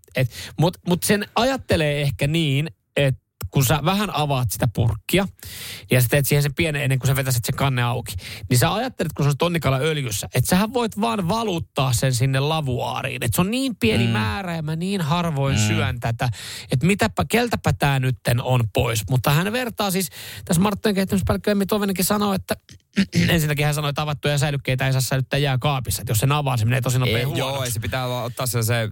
Mutta 0.59 0.79
mut 0.88 1.03
sen 1.03 1.25
ajattelee 1.36 2.01
ehkä 2.01 2.27
niin, 2.27 2.69
että 2.95 3.21
kun 3.51 3.65
sä 3.65 3.79
vähän 3.86 4.15
avaat 4.15 4.51
sitä 4.51 4.67
purkkia 4.75 5.27
ja 5.91 6.01
sä 6.01 6.08
teet 6.10 6.25
siihen 6.25 6.43
sen 6.43 6.55
pienen 6.55 6.81
ennen 6.81 7.00
kuin 7.00 7.08
sä 7.08 7.15
vetäiset 7.15 7.46
sen 7.46 7.55
kanne 7.55 7.84
auki, 7.84 8.13
niin 8.50 8.58
sä 8.58 8.74
ajattelet, 8.74 9.13
kun 9.13 9.25
se 9.25 9.29
on 9.29 9.38
tonnikala 9.38 9.77
öljyssä, 9.77 10.27
että 10.36 10.50
sähän 10.50 10.74
voit 10.74 11.01
vaan 11.01 11.27
valuttaa 11.27 11.93
sen 11.93 12.15
sinne 12.15 12.39
lavuaariin. 12.39 13.24
Että 13.24 13.36
se 13.36 13.41
on 13.41 13.51
niin 13.51 13.75
pieni 13.75 14.05
mm. 14.05 14.10
määrä 14.10 14.55
ja 14.55 14.62
mä 14.62 14.75
niin 14.75 15.01
harvoin 15.01 15.55
mm. 15.55 15.67
syön 15.67 16.00
tätä, 16.00 16.29
että 16.72 16.86
mitäpä, 16.86 17.25
keltäpä 17.29 17.74
tämä 17.74 18.00
nytten 18.00 18.41
on 18.41 18.63
pois. 18.74 19.03
Mutta 19.10 19.31
hän 19.31 19.53
vertaa 19.53 19.91
siis, 19.91 20.10
tässä 20.46 20.62
Marttojen 20.62 20.96
kehittämispäällikkö 20.96 21.51
Emmi 21.51 21.65
Tovenenkin 21.65 22.05
sanoi, 22.05 22.36
että 22.36 22.55
ensinnäkin 23.34 23.65
hän 23.65 23.75
sanoi, 23.75 23.89
että 23.89 24.01
avattuja 24.01 24.38
säilykkeitä 24.38 24.86
ei 24.86 24.91
saa 24.91 25.01
säilyttää 25.01 25.39
jääkaapissa. 25.39 26.01
Että 26.01 26.12
jos 26.12 26.19
sen 26.19 26.31
avaa, 26.31 26.58
se 26.58 26.65
menee 26.65 26.81
tosi 26.81 27.00
nopein 27.00 27.38
joo, 27.38 27.63
ei 27.63 27.72
se 27.72 27.79
pitää 27.79 28.05
ottaa 28.05 28.46
se, 28.46 28.63
se 28.63 28.89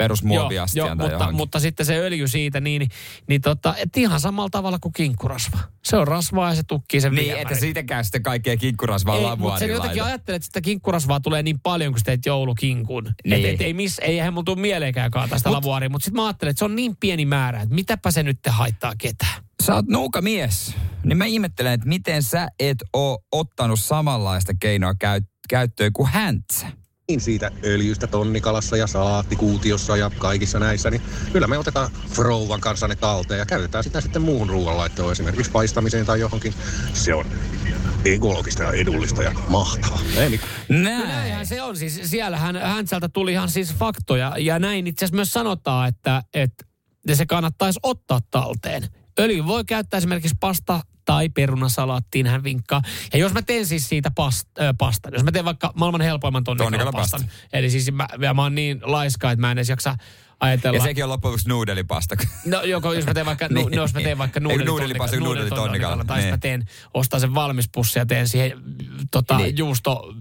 perusmuoviastian 0.00 0.86
Joo, 0.86 0.96
tai 0.96 1.04
mutta, 1.04 1.14
johonkin. 1.14 1.36
mutta 1.36 1.60
sitten 1.60 1.86
se 1.86 1.98
öljy 1.98 2.28
siitä, 2.28 2.60
niin, 2.60 2.88
niin 3.28 3.40
tota, 3.40 3.74
et 3.76 3.96
ihan 3.96 4.20
samalla 4.20 4.50
tavalla 4.50 4.78
kuin 4.78 4.92
kinkurasva. 4.92 5.58
Se 5.84 5.96
on 5.96 6.08
rasvaa 6.08 6.48
ja 6.48 6.54
se 6.54 6.62
tukkii 6.62 7.00
sen 7.00 7.14
Niin, 7.14 7.36
että 7.36 7.54
siitäkään 7.54 8.04
sitten 8.04 8.22
kaikkea 8.22 8.56
kinkurasvaa 8.56 9.14
Ei, 9.14 9.20
mutta 9.20 9.30
lavuaan 9.30 9.58
sen 9.58 9.68
jotenkin 9.68 10.02
ajattelet, 10.02 10.36
että 10.36 10.46
sitä 10.46 10.60
kinkurasvaa 10.60 11.20
tulee 11.20 11.42
niin 11.42 11.60
paljon, 11.60 11.92
kun 11.92 11.98
sä 11.98 12.04
teet 12.04 12.26
joulukinkun. 12.26 13.04
Niin. 13.04 13.14
Niin. 13.24 13.46
Et, 13.46 13.54
et, 13.54 13.60
ei, 13.60 13.74
miss, 13.74 13.98
ei 13.98 14.14
eihän 14.14 14.34
mulla 14.34 14.44
tule 14.44 14.60
mieleenkään 14.60 15.10
kaataa 15.10 15.38
sitä 15.38 15.52
lavuaaria, 15.52 15.88
mutta 15.90 16.04
sitten 16.04 16.22
mä 16.22 16.26
ajattelen, 16.26 16.50
että 16.50 16.58
se 16.58 16.64
on 16.64 16.76
niin 16.76 16.96
pieni 17.00 17.24
määrä, 17.24 17.60
että 17.60 17.74
mitäpä 17.74 18.10
se 18.10 18.22
nyt 18.22 18.38
haittaa 18.48 18.92
ketään. 18.98 19.42
Sä 19.62 19.74
oot 19.74 19.86
nuuka 19.86 20.22
mies, 20.22 20.74
niin 21.04 21.18
mä 21.18 21.24
ihmettelen, 21.24 21.72
että 21.72 21.88
miten 21.88 22.22
sä 22.22 22.48
et 22.60 22.78
oo 22.92 23.18
ottanut 23.32 23.80
samanlaista 23.80 24.52
keinoa 24.60 24.92
käyt- 24.94 25.30
käyttöön 25.48 25.92
kuin 25.92 26.08
häntsä. 26.08 26.66
Niin 27.10 27.20
siitä 27.20 27.50
öljystä 27.64 28.06
tonnikalassa 28.06 28.76
ja 28.76 28.86
salaattikuutiossa 28.86 29.96
ja 29.96 30.10
kaikissa 30.18 30.58
näissä, 30.58 30.90
niin 30.90 31.02
kyllä 31.32 31.46
me 31.46 31.58
otetaan 31.58 31.90
Frouvan 32.08 32.60
kanssa 32.60 32.88
ne 32.88 32.96
talteen 32.96 33.38
ja 33.38 33.46
käytetään 33.46 33.84
sitä 33.84 34.00
sitten 34.00 34.22
muuhun 34.22 34.48
ruoanlaittoon, 34.48 35.12
esimerkiksi 35.12 35.50
paistamiseen 35.50 36.06
tai 36.06 36.20
johonkin. 36.20 36.54
Se 36.94 37.14
on 37.14 37.26
ekologista 38.04 38.62
ja 38.62 38.72
edullista 38.72 39.22
ja 39.22 39.32
mahtavaa. 39.48 40.00
Ei. 40.16 40.40
Näin. 40.68 41.08
Näinhän 41.08 41.46
se 41.46 41.62
on. 41.62 41.76
Siis 41.76 42.00
siellähän 42.04 42.56
Häntsältä 42.56 43.08
tuli 43.08 43.32
ihan 43.32 43.50
siis 43.50 43.74
faktoja. 43.74 44.34
Ja 44.38 44.58
näin 44.58 44.86
itse 44.86 45.04
asiassa 45.04 45.16
myös 45.16 45.32
sanotaan, 45.32 45.88
että, 45.88 46.22
että 46.34 46.64
se 47.12 47.26
kannattaisi 47.26 47.80
ottaa 47.82 48.20
talteen. 48.30 48.82
Öljy 49.18 49.46
voi 49.46 49.64
käyttää 49.64 49.98
esimerkiksi 49.98 50.36
pasta 50.40 50.80
tai 51.10 51.28
perunasalaattiin 51.28 52.26
hän 52.26 52.44
vinkkaa. 52.44 52.82
Ja 53.12 53.18
jos 53.18 53.32
mä 53.32 53.42
teen 53.42 53.66
siis 53.66 53.88
siitä 53.88 54.10
past, 54.10 54.48
äh, 54.60 54.74
pastan, 54.78 55.12
jos 55.12 55.24
mä 55.24 55.32
teen 55.32 55.44
vaikka 55.44 55.72
maailman 55.74 56.00
helpoimman 56.00 56.44
Tonnikalan 56.44 56.92
pastan. 56.92 57.20
Eli 57.52 57.70
siis 57.70 57.92
mä, 57.92 58.08
ja 58.20 58.34
mä 58.34 58.42
oon 58.42 58.54
niin 58.54 58.80
laiska, 58.82 59.30
että 59.30 59.40
mä 59.40 59.50
en 59.50 59.58
edes 59.58 59.68
jaksa 59.68 59.96
ajatella. 60.40 60.76
Ja 60.76 60.82
sekin 60.82 61.04
on 61.04 61.10
loppujen 61.10 61.32
lopuksi 61.32 61.48
nuudelipasta. 61.48 62.16
No 62.46 62.62
joko 62.62 62.92
jos 62.92 63.06
mä 63.06 63.14
teen 63.14 63.26
vaikka, 63.26 63.48
Niin. 63.48 63.66
no, 63.66 63.82
jos 63.82 63.94
mä 63.94 64.00
teen 64.00 64.18
vaikka 64.18 64.40
nuudelipasta 64.40 65.16
nuudelitonnikalla. 65.16 66.04
Tai 66.04 66.20
niin. 66.20 66.30
mä 66.30 66.38
teen, 66.38 66.64
ostan 66.94 67.20
sen 67.20 67.34
valmis 67.34 67.68
pussi 67.74 67.98
ja 67.98 68.06
teen 68.06 68.28
siihen 68.28 68.52
tota, 69.10 69.36
niin. 69.36 69.58
juusto 69.58 70.14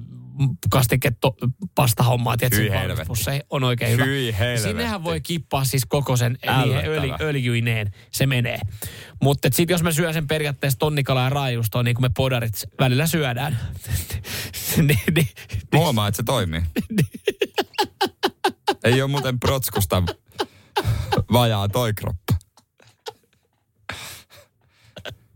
kastiketto 0.70 1.36
pastahommaa, 1.76 2.38
tiedätkö, 2.38 2.74
valmispussi 2.74 3.32
on 3.50 3.64
oikein 3.64 3.92
hyvä. 3.92 4.06
Hyi 4.06 4.36
helvetti. 4.40 4.68
Sinnehän 4.68 5.04
voi 5.04 5.22
kippaa 5.22 5.64
siis 5.66 5.86
koko 5.86 6.18
sen 6.18 6.38
öljy, 6.48 7.14
öljyineen, 7.22 7.92
se 8.12 8.26
menee. 8.26 8.60
Mutta 9.22 9.50
sitten 9.54 9.74
jos 9.74 9.84
mä 9.84 9.92
syön 9.92 10.14
sen 10.14 10.28
periaatteessa 10.28 10.80
tonnikala 10.80 11.22
ja 11.24 11.30
raajustoa, 11.30 11.84
niin 11.84 11.96
kuin 11.96 12.04
me 12.06 12.10
podarit 12.18 12.54
välillä 12.80 13.08
syödään, 13.08 13.60
niin, 14.78 15.00
niin, 15.16 15.28
Mä 15.74 15.80
Huomaa, 15.80 16.08
että 16.08 16.18
se 16.18 16.24
toimii. 16.24 16.62
Ei 18.84 19.02
ole 19.02 19.12
muuten 19.12 19.40
protskusta 19.40 20.04
vajaa 21.32 21.70
toi 21.70 21.94
kroppa. 21.94 22.34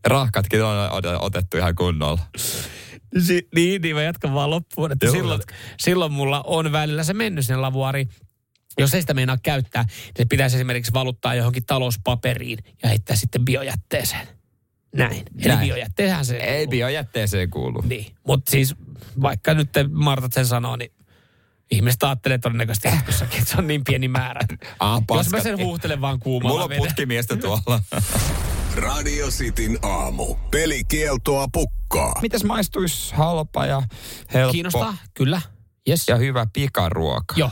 Rahkatkin 0.06 0.64
on 0.64 0.90
ot- 0.90 1.18
otettu 1.20 1.58
ihan 1.58 1.76
kunnolla. 1.76 2.22
Si- 3.22 3.48
niin, 3.56 3.82
niin 3.82 3.96
mä 3.96 4.02
jatkan 4.02 4.34
vaan 4.34 4.50
loppuun. 4.50 4.92
Että 4.92 5.06
Joo, 5.06 5.14
silloin, 5.16 5.40
jatka. 5.40 5.56
silloin 5.80 6.12
mulla 6.12 6.44
on 6.48 6.72
välillä 6.72 7.04
se 7.04 7.14
mennyt 7.14 7.46
sinne 7.46 7.58
lavuaariin. 7.62 8.10
Jos 8.78 8.94
ei 8.94 9.02
sitä 9.02 9.14
meinaa 9.14 9.38
käyttää, 9.44 9.84
niin 9.84 10.14
se 10.18 10.26
pitäisi 10.26 10.56
esimerkiksi 10.56 10.94
valuttaa 10.94 11.36
johonkin 11.36 11.66
talouspaperiin 11.66 12.58
ja 12.84 12.90
heittää 12.90 13.16
sitten 13.16 13.46
biojätteeseen. 13.46 14.28
Näin. 14.96 15.12
Eli 15.40 15.48
Näin. 15.48 15.60
biojätteeseen 15.60 16.26
se 16.26 16.38
Ei 16.38 16.68
biojätteeseen 16.68 17.50
kuulu. 17.50 17.82
Niin. 17.82 18.16
Mutta 18.28 18.52
siis 18.52 18.76
vaikka 19.22 19.54
nyt 19.54 19.72
te 19.72 19.86
Martat 19.92 20.34
sen 20.34 20.46
sanoo, 20.46 20.76
niin 20.76 20.92
ihmiset 21.72 22.04
ajattelee 22.04 22.38
todennäköisesti 22.38 22.88
jatkossakin, 22.88 23.40
että 23.40 23.52
se 23.52 23.58
on 23.58 23.68
niin 23.68 23.84
pieni 23.84 24.08
määrä. 24.08 24.42
Ah, 24.80 25.02
Jos 25.16 25.30
mä 25.30 25.40
sen 25.40 25.58
huuhtelen 25.58 26.02
vaan 26.02 26.20
kuumalla 26.20 26.50
Mulla 26.54 26.64
on 26.64 26.70
vedellä. 26.70 26.88
putkimiestä 26.88 27.36
tuolla. 27.36 27.82
Radio 28.76 29.28
Cityn 29.28 29.78
aamu. 29.82 30.36
Pelikieltoa 30.52 31.48
pukkaa. 31.54 32.14
Mitäs 32.22 32.44
maistuisi 32.44 33.16
halpa 33.16 33.66
ja 33.66 33.84
helppo 34.34 34.52
Kiinnostaa? 34.52 34.98
Kyllä. 35.14 35.42
Yes. 35.90 36.08
ja 36.08 36.16
hyvä 36.16 36.48
pikaruoka, 36.54 37.36
Joo. 37.38 37.52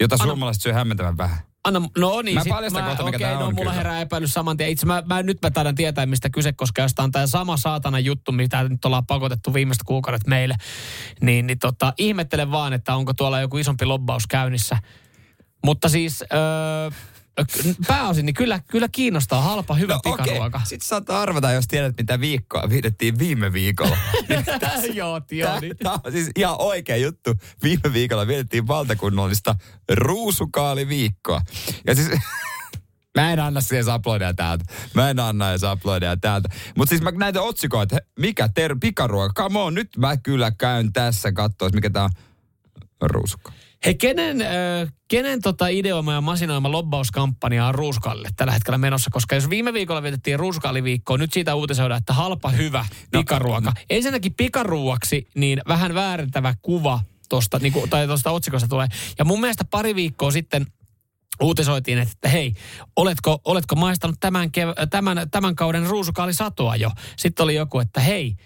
jota 0.00 0.14
Anna- 0.14 0.24
suomalaiset 0.24 0.62
syö 0.62 0.72
hämmentävän 0.74 1.16
vähän? 1.16 1.38
Anna, 1.64 1.82
no 1.98 2.22
niin. 2.22 2.34
Mä 2.34 2.42
paljastan 2.48 2.84
kohta, 2.84 3.04
mikä 3.04 3.16
okei, 3.16 3.26
tää 3.26 3.38
no, 3.38 3.46
on 3.46 3.54
mulla 3.54 3.70
kyllä. 3.70 3.72
herää 3.72 4.00
epäilys 4.00 4.32
saman 4.32 4.56
tien. 4.56 4.70
Itse 4.70 4.86
mä, 4.86 5.02
mä, 5.06 5.22
nyt 5.22 5.38
mä 5.42 5.50
taidan 5.50 5.74
tietää, 5.74 6.06
mistä 6.06 6.30
kyse, 6.30 6.52
koska 6.52 6.82
jos 6.82 6.94
tää 6.94 7.04
on 7.04 7.12
tämä 7.12 7.26
sama 7.26 7.56
saatana 7.56 7.98
juttu, 7.98 8.32
mitä 8.32 8.68
nyt 8.68 8.84
ollaan 8.84 9.06
pakotettu 9.06 9.54
viimeiset 9.54 9.82
kuukaudet 9.86 10.26
meille, 10.26 10.54
niin, 11.20 11.46
niin 11.46 11.58
tota, 11.58 11.92
ihmettelen 11.98 12.50
vaan, 12.50 12.72
että 12.72 12.94
onko 12.94 13.14
tuolla 13.14 13.40
joku 13.40 13.58
isompi 13.58 13.84
lobbaus 13.84 14.26
käynnissä. 14.26 14.78
Mutta 15.64 15.88
siis 15.88 16.22
öö, 16.22 16.90
pääosin, 17.86 18.26
niin 18.26 18.34
kyllä, 18.34 18.60
kyllä 18.68 18.88
kiinnostaa 18.92 19.42
halpa, 19.42 19.74
hyvä 19.74 19.94
no, 19.94 20.00
pikaruoka. 20.16 20.60
Sitten 20.64 20.88
saattaa 20.88 21.22
arvata, 21.22 21.52
jos 21.52 21.66
tiedät, 21.68 21.94
mitä 21.98 22.20
viikkoa 22.20 22.68
vietettiin 22.68 23.18
viime 23.18 23.52
viikolla. 23.52 23.96
joo, 24.94 25.20
joo. 25.30 25.48
Tämä, 25.48 25.60
Niin. 25.60 25.76
tämä 25.76 25.98
on 26.04 26.12
siis 26.12 26.30
ihan 26.36 26.56
oikea 26.58 26.96
juttu. 26.96 27.34
Viime 27.62 27.92
viikolla 27.92 28.26
vietettiin 28.26 28.66
valtakunnallista 28.66 29.54
ruusukaaliviikkoa. 29.94 31.40
Ja 31.86 31.94
siis... 31.94 32.08
Mä 33.18 33.32
en 33.32 33.40
anna 33.40 33.60
siihen 33.60 33.88
aplodeja 33.88 34.34
täältä. 34.34 34.64
Mä 34.94 35.10
en 35.10 35.20
anna 35.20 35.50
edes 35.50 35.64
aplodeja 35.64 36.16
täältä. 36.16 36.48
Mutta 36.76 36.90
siis 36.90 37.02
mä 37.02 37.10
näitä 37.10 37.42
otsikoita, 37.42 37.96
että 37.96 38.10
mikä 38.18 38.48
ter 38.54 38.76
pikaruoka. 38.80 39.42
Come 39.42 39.58
on, 39.58 39.74
nyt 39.74 39.88
mä 39.96 40.16
kyllä 40.16 40.50
käyn 40.50 40.92
tässä 40.92 41.32
katsoa, 41.32 41.68
mikä 41.68 41.90
tää 41.90 42.08
on 43.00 43.10
ruusukka. 43.10 43.52
Hei, 43.84 43.94
kenen, 43.94 44.42
äh, 44.42 44.48
kenen 45.08 45.42
tota 45.42 45.68
ideoima 45.68 46.12
ja 46.12 46.20
masinoima 46.20 46.72
lobbauskampanja 46.72 47.66
on 47.66 47.74
Ruusukalle 47.74 48.28
tällä 48.36 48.52
hetkellä 48.52 48.78
menossa? 48.78 49.10
Koska 49.10 49.34
jos 49.34 49.50
viime 49.50 49.72
viikolla 49.72 50.02
vietettiin 50.02 50.38
Ruusukalliviikkoa, 50.38 51.18
nyt 51.18 51.32
siitä 51.32 51.54
uutisoidaan, 51.54 51.98
että 51.98 52.12
halpa, 52.12 52.50
hyvä 52.50 52.86
pikaruoka. 53.10 53.72
Ensinnäkin 53.90 54.34
pikaruuaksi, 54.34 55.28
niin 55.34 55.60
vähän 55.68 55.94
väärentävä 55.94 56.54
kuva 56.62 57.00
tosta, 57.28 57.58
niin 57.58 57.72
kuin, 57.72 57.90
tai 57.90 58.06
tuosta 58.06 58.30
otsikosta 58.30 58.68
tulee. 58.68 58.86
Ja 59.18 59.24
mun 59.24 59.40
mielestä 59.40 59.64
pari 59.64 59.94
viikkoa 59.94 60.30
sitten 60.30 60.66
uutisoitiin, 61.42 61.98
että 61.98 62.28
hei, 62.28 62.54
oletko, 62.96 63.40
oletko 63.44 63.74
maistanut 63.74 64.16
tämän, 64.20 64.48
kev- 64.48 64.86
tämän, 64.90 65.30
tämän 65.30 65.54
kauden 65.54 65.86
ruusukaalisatoa 65.86 66.76
jo? 66.76 66.90
Sitten 67.16 67.44
oli 67.44 67.54
joku, 67.54 67.78
että 67.78 68.00
hei, 68.00 68.36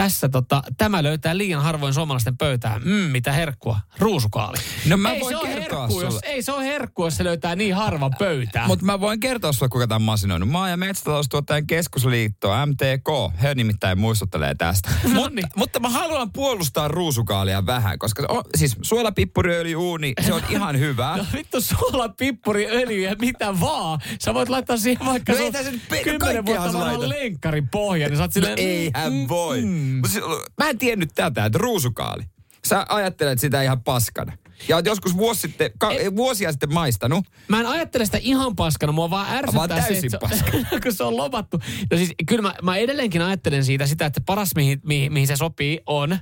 tässä 0.00 0.28
tota, 0.28 0.62
tämä 0.78 1.02
löytää 1.02 1.38
liian 1.38 1.62
harvoin 1.62 1.94
suomalaisten 1.94 2.36
pöytään. 2.36 2.82
Mm, 2.84 2.90
mitä 2.90 3.32
herkkua. 3.32 3.80
Ruusukaali. 3.98 4.56
No 4.88 4.96
mä 4.96 5.12
ei 5.12 5.20
voin 5.20 5.36
se 5.36 5.42
kertoa 5.46 5.80
herkku, 5.80 6.00
jos, 6.00 6.14
sulle. 6.14 6.26
ei 6.34 6.42
se 6.42 6.52
ole 6.52 6.64
herkku, 6.64 7.04
jos 7.04 7.16
se 7.16 7.24
löytää 7.24 7.56
niin 7.56 7.74
harvan 7.74 8.10
pöytään. 8.18 8.66
Mutta 8.66 8.84
mä 8.84 9.00
voin 9.00 9.20
kertoa 9.20 9.52
sulle, 9.52 9.68
kuka 9.68 9.86
tämän 9.86 10.02
masinoinut. 10.02 10.48
Maa- 10.48 10.68
ja 10.68 10.76
metsätaloustuottajan 10.76 11.66
keskusliitto, 11.66 12.50
MTK. 12.66 13.42
He 13.42 13.54
nimittäin 13.54 13.98
muistuttelee 13.98 14.54
tästä. 14.54 14.90
No 15.04 15.14
mutta, 15.14 15.30
niin. 15.30 15.46
mutta 15.56 15.80
mä 15.80 15.88
haluan 15.88 16.32
puolustaa 16.32 16.88
ruusukaalia 16.88 17.66
vähän, 17.66 17.98
koska 17.98 18.24
on, 18.28 18.42
siis 18.56 18.76
suolapippuriöljy 18.82 19.76
uuni, 19.76 20.12
se 20.26 20.32
on 20.34 20.42
ihan 20.50 20.78
hyvää. 20.78 21.16
No 21.20 21.24
vittu 21.32 21.60
suola, 21.60 22.08
pippuri, 22.08 22.66
öljy 22.66 23.02
ja 23.02 23.16
mitä 23.20 23.60
vaan. 23.60 23.98
Sä 24.20 24.34
voit 24.34 24.48
laittaa 24.48 24.76
siihen 24.76 25.06
vaikka 25.06 25.32
No 25.32 25.36
sun 25.36 25.46
ei 25.46 25.52
tässä 25.52 25.70
nyt 25.70 25.88
pe- 25.88 26.02
kymmenen 26.02 26.46
vuotta 26.46 26.72
vanhan 26.72 27.08
lenkkarin 27.08 27.68
pohja, 27.68 28.08
niin 28.08 28.16
sä 28.16 28.22
oot 28.22 28.30
No 28.30 28.32
silleen... 28.32 28.58
eihän 28.58 29.12
mm, 29.12 29.28
voi. 29.28 29.62
mm. 29.62 29.89
Mut 29.90 30.10
siis, 30.10 30.24
mä 30.58 30.68
en 30.68 30.78
tiennyt 30.78 31.10
tätä, 31.14 31.44
että 31.44 31.58
ruusukaali. 31.58 32.22
Sä 32.64 32.86
ajattelet 32.88 33.40
sitä 33.40 33.62
ihan 33.62 33.82
paskana. 33.82 34.32
Ja 34.68 34.76
oot 34.76 34.86
joskus 34.86 35.16
vuosi 35.16 35.40
sitten, 35.40 35.70
ka, 35.78 35.90
vuosia 36.16 36.52
sitten 36.52 36.74
maistanut. 36.74 37.26
Mä 37.48 37.60
en 37.60 37.66
ajattele 37.66 38.04
sitä 38.04 38.18
ihan 38.20 38.56
paskana, 38.56 38.92
mua 38.92 39.10
vaan 39.10 39.30
ärsyttää 39.30 39.54
Vaan 39.54 39.68
täysin 39.68 40.10
se, 40.10 40.16
että 40.16 40.36
se, 40.36 40.80
kun 40.82 40.92
se 40.92 41.04
on 41.04 41.16
lobattu. 41.16 41.60
No 41.90 41.96
siis 41.96 42.12
kyllä 42.26 42.42
mä, 42.42 42.54
mä 42.62 42.76
edelleenkin 42.76 43.22
ajattelen 43.22 43.64
siitä 43.64 43.86
sitä, 43.86 44.06
että 44.06 44.20
paras 44.26 44.54
mihin, 44.54 44.80
mihin, 44.84 45.12
mihin 45.12 45.26
se 45.26 45.36
sopii 45.36 45.80
on 45.86 46.18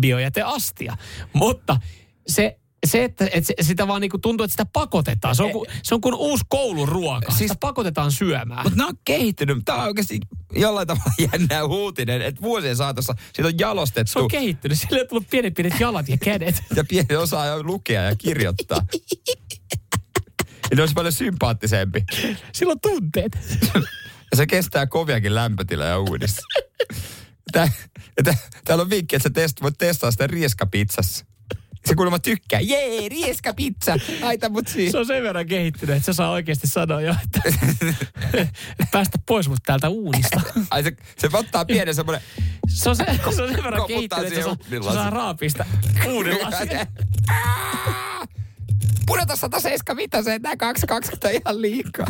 biojäteastia. 0.00 0.96
Mutta 1.32 1.76
se, 2.26 2.60
se 2.86 3.04
että, 3.04 3.24
että 3.32 3.40
se, 3.46 3.54
sitä 3.60 3.88
vaan 3.88 4.00
niinku 4.00 4.18
tuntuu, 4.18 4.44
että 4.44 4.52
sitä 4.52 4.66
pakotetaan. 4.72 5.36
Se 5.36 5.42
on, 5.42 5.50
kuin, 5.52 5.66
se 5.82 5.94
on 5.94 6.00
kuin 6.00 6.14
uusi 6.14 6.44
kouluruoka. 6.48 7.26
Siis, 7.26 7.38
Siis- 7.38 7.48
sitä 7.50 7.60
pakotetaan 7.60 8.12
syömään. 8.12 8.62
Mutta 8.62 8.76
nämä 8.76 8.88
on 8.88 8.98
kehittynyt. 9.04 9.58
Tämä 9.64 9.78
on 9.78 9.84
oikeasti 9.84 10.20
jollain 10.52 10.86
tavalla 10.86 11.12
jännä 11.32 11.64
uutinen, 11.64 12.22
että 12.22 12.42
vuosien 12.42 12.76
saatossa 12.76 13.14
siitä 13.32 13.48
on 13.48 13.58
jalostettu. 13.58 14.12
se 14.12 14.18
on 14.18 14.28
kehittynyt. 14.28 14.78
Sille 14.78 15.00
on 15.00 15.08
tullut 15.08 15.30
pienet 15.30 15.54
pienet 15.54 15.80
jalat 15.80 16.08
ja 16.08 16.16
kädet. 16.24 16.62
ja 16.76 16.84
pieni 16.88 17.16
osaa 17.16 17.46
jo 17.46 17.62
lukea 17.62 18.02
ja 18.02 18.16
kirjoittaa. 18.16 18.86
ja 20.70 20.76
ne 20.76 20.82
olisi 20.82 20.94
paljon 20.94 21.12
sympaattisempi. 21.12 22.04
Sillä 22.52 22.70
on 22.70 22.80
tunteet. 22.80 23.38
Ja 24.32 24.36
se 24.36 24.46
kestää 24.46 24.86
koviakin 24.86 25.34
lämpötiloja 25.34 25.98
uudessa. 25.98 26.42
Tää, 27.52 27.68
tää, 28.24 28.34
täällä 28.64 28.82
on 28.82 28.90
vinkki, 28.90 29.16
että 29.16 29.28
sä 29.28 29.32
test, 29.32 29.62
voit 29.62 29.78
testaa 29.78 30.10
sitä 30.10 30.26
rieskapizzassa. 30.26 31.24
Se 31.86 31.94
kuulemma 31.94 32.18
tykkää. 32.18 32.60
Jee, 32.60 33.08
rieskapizza. 33.08 33.96
Aita 34.22 34.48
mut 34.48 34.68
siihen. 34.68 34.92
Se 34.92 34.98
on 34.98 35.06
sen 35.06 35.22
verran 35.22 35.46
kehittynyt, 35.46 35.96
että 35.96 36.06
se 36.06 36.12
saa 36.12 36.30
oikeasti 36.30 36.66
sanoa 36.66 37.00
jo, 37.00 37.14
että, 37.24 37.42
päästä 38.92 39.18
pois 39.26 39.48
mut 39.48 39.58
täältä 39.66 39.88
uunista. 39.88 40.40
Ai 40.70 40.82
se, 40.82 40.92
se 41.18 41.28
ottaa 41.32 41.64
pienen 41.64 41.94
semmoinen... 41.94 42.22
Se 42.68 42.90
on, 42.90 42.96
se, 42.96 43.04
se 43.34 43.42
on 43.42 43.48
sen 43.48 43.64
verran 43.64 43.86
kehittynyt, 43.86 44.26
että 44.26 44.40
se 44.40 44.42
saa, 44.42 44.56
se 44.70 44.94
saa 44.94 45.10
raapista 45.10 45.64
uunilasiin. 46.08 46.70
pudota 49.06 49.36
175, 49.36 50.30
että 50.30 50.48
nämä 50.48 50.56
220 50.56 51.28
on 51.28 51.34
ihan 51.34 51.62
liikaa. 51.62 52.06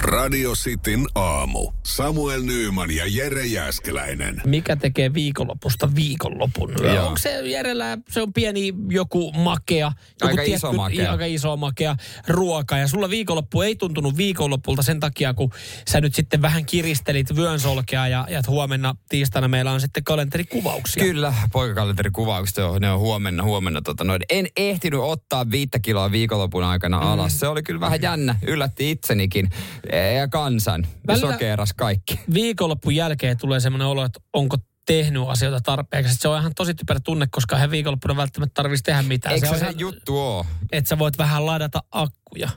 Radio 0.00 0.52
Cityn 0.52 1.06
aamu. 1.14 1.70
Samuel 1.82 2.42
Nyyman 2.42 2.90
ja 2.90 3.04
Jere 3.06 3.46
Jäskeläinen. 3.46 4.42
Mikä 4.46 4.76
tekee 4.76 5.14
viikonlopusta 5.14 5.94
viikonlopun? 5.94 6.72
Joo. 6.82 7.06
Onko 7.06 7.18
se 7.18 7.48
Jerellä, 7.48 7.98
se 8.08 8.22
on 8.22 8.32
pieni 8.32 8.74
joku 8.88 9.32
makea, 9.32 9.92
joku 10.20 10.30
Aika 10.30 10.42
iso 10.42 10.72
makea. 10.72 11.10
aika 11.12 11.24
iso 11.24 11.56
makea 11.56 11.96
ruoka. 12.28 12.78
Ja 12.78 12.88
sulla 12.88 13.10
viikonloppu 13.10 13.62
ei 13.62 13.76
tuntunut 13.76 14.16
viikonlopulta 14.16 14.82
sen 14.82 15.00
takia, 15.00 15.34
kun 15.34 15.50
sä 15.88 16.00
nyt 16.00 16.14
sitten 16.14 16.42
vähän 16.42 16.66
kiristelit 16.66 17.36
vyönsolkea 17.36 18.08
ja, 18.08 18.26
ja 18.30 18.42
huomenna 18.48 18.94
tiistaina 19.08 19.48
meillä 19.48 19.72
on 19.72 19.80
sitten 19.80 20.04
kalenterikuvauksia. 20.04 21.04
Kyllä, 21.04 21.34
poikakalenterikuvaukset 21.52 22.58
on, 22.58 22.80
ne 22.80 22.90
on 22.90 23.00
huomenna, 23.00 23.42
huomenna 23.42 23.82
tota 23.82 24.04
noin. 24.04 24.22
En 24.30 24.46
ehtinyt 24.56 25.00
ottaa 25.00 25.50
viittä 25.50 25.78
kiloa 25.78 26.12
viikonlopun 26.12 26.64
aikana 26.64 26.98
alas. 26.98 27.40
Se 27.40 27.48
oli 27.48 27.62
kyllä 27.62 27.80
vähän 27.80 28.02
jännä, 28.02 28.36
yllätti 28.46 28.90
itsenikin 28.90 29.50
ja 29.92 30.28
kansan. 30.28 30.86
Välillä- 31.06 31.32
Sokeeras 31.32 31.72
kaikki. 31.72 32.20
Viikonloppun 32.34 32.94
jälkeen 32.94 33.36
tulee 33.38 33.60
semmoinen 33.60 33.86
olo, 33.88 34.04
että 34.04 34.20
onko 34.32 34.56
tehnyt 34.86 35.22
asioita 35.26 35.60
tarpeeksi. 35.60 36.14
Se 36.14 36.28
on 36.28 36.40
ihan 36.40 36.52
tosi 36.54 36.74
typerä 36.74 37.00
tunne, 37.00 37.26
koska 37.30 37.56
hän 37.56 37.70
viikonloppuna 37.70 38.16
välttämättä 38.16 38.54
tarvitsisi 38.54 38.84
tehdä 38.84 39.02
mitään. 39.02 39.34
Eikö 39.34 39.46
se 39.46 39.54
se 39.58 39.60
ihan- 39.64 39.78
juttu 39.78 40.18
oo? 40.18 40.46
että 40.72 40.88
sä 40.88 40.98
voit 40.98 41.18
vähän 41.18 41.46
ladata 41.46 41.82
akkuja. 41.92 42.48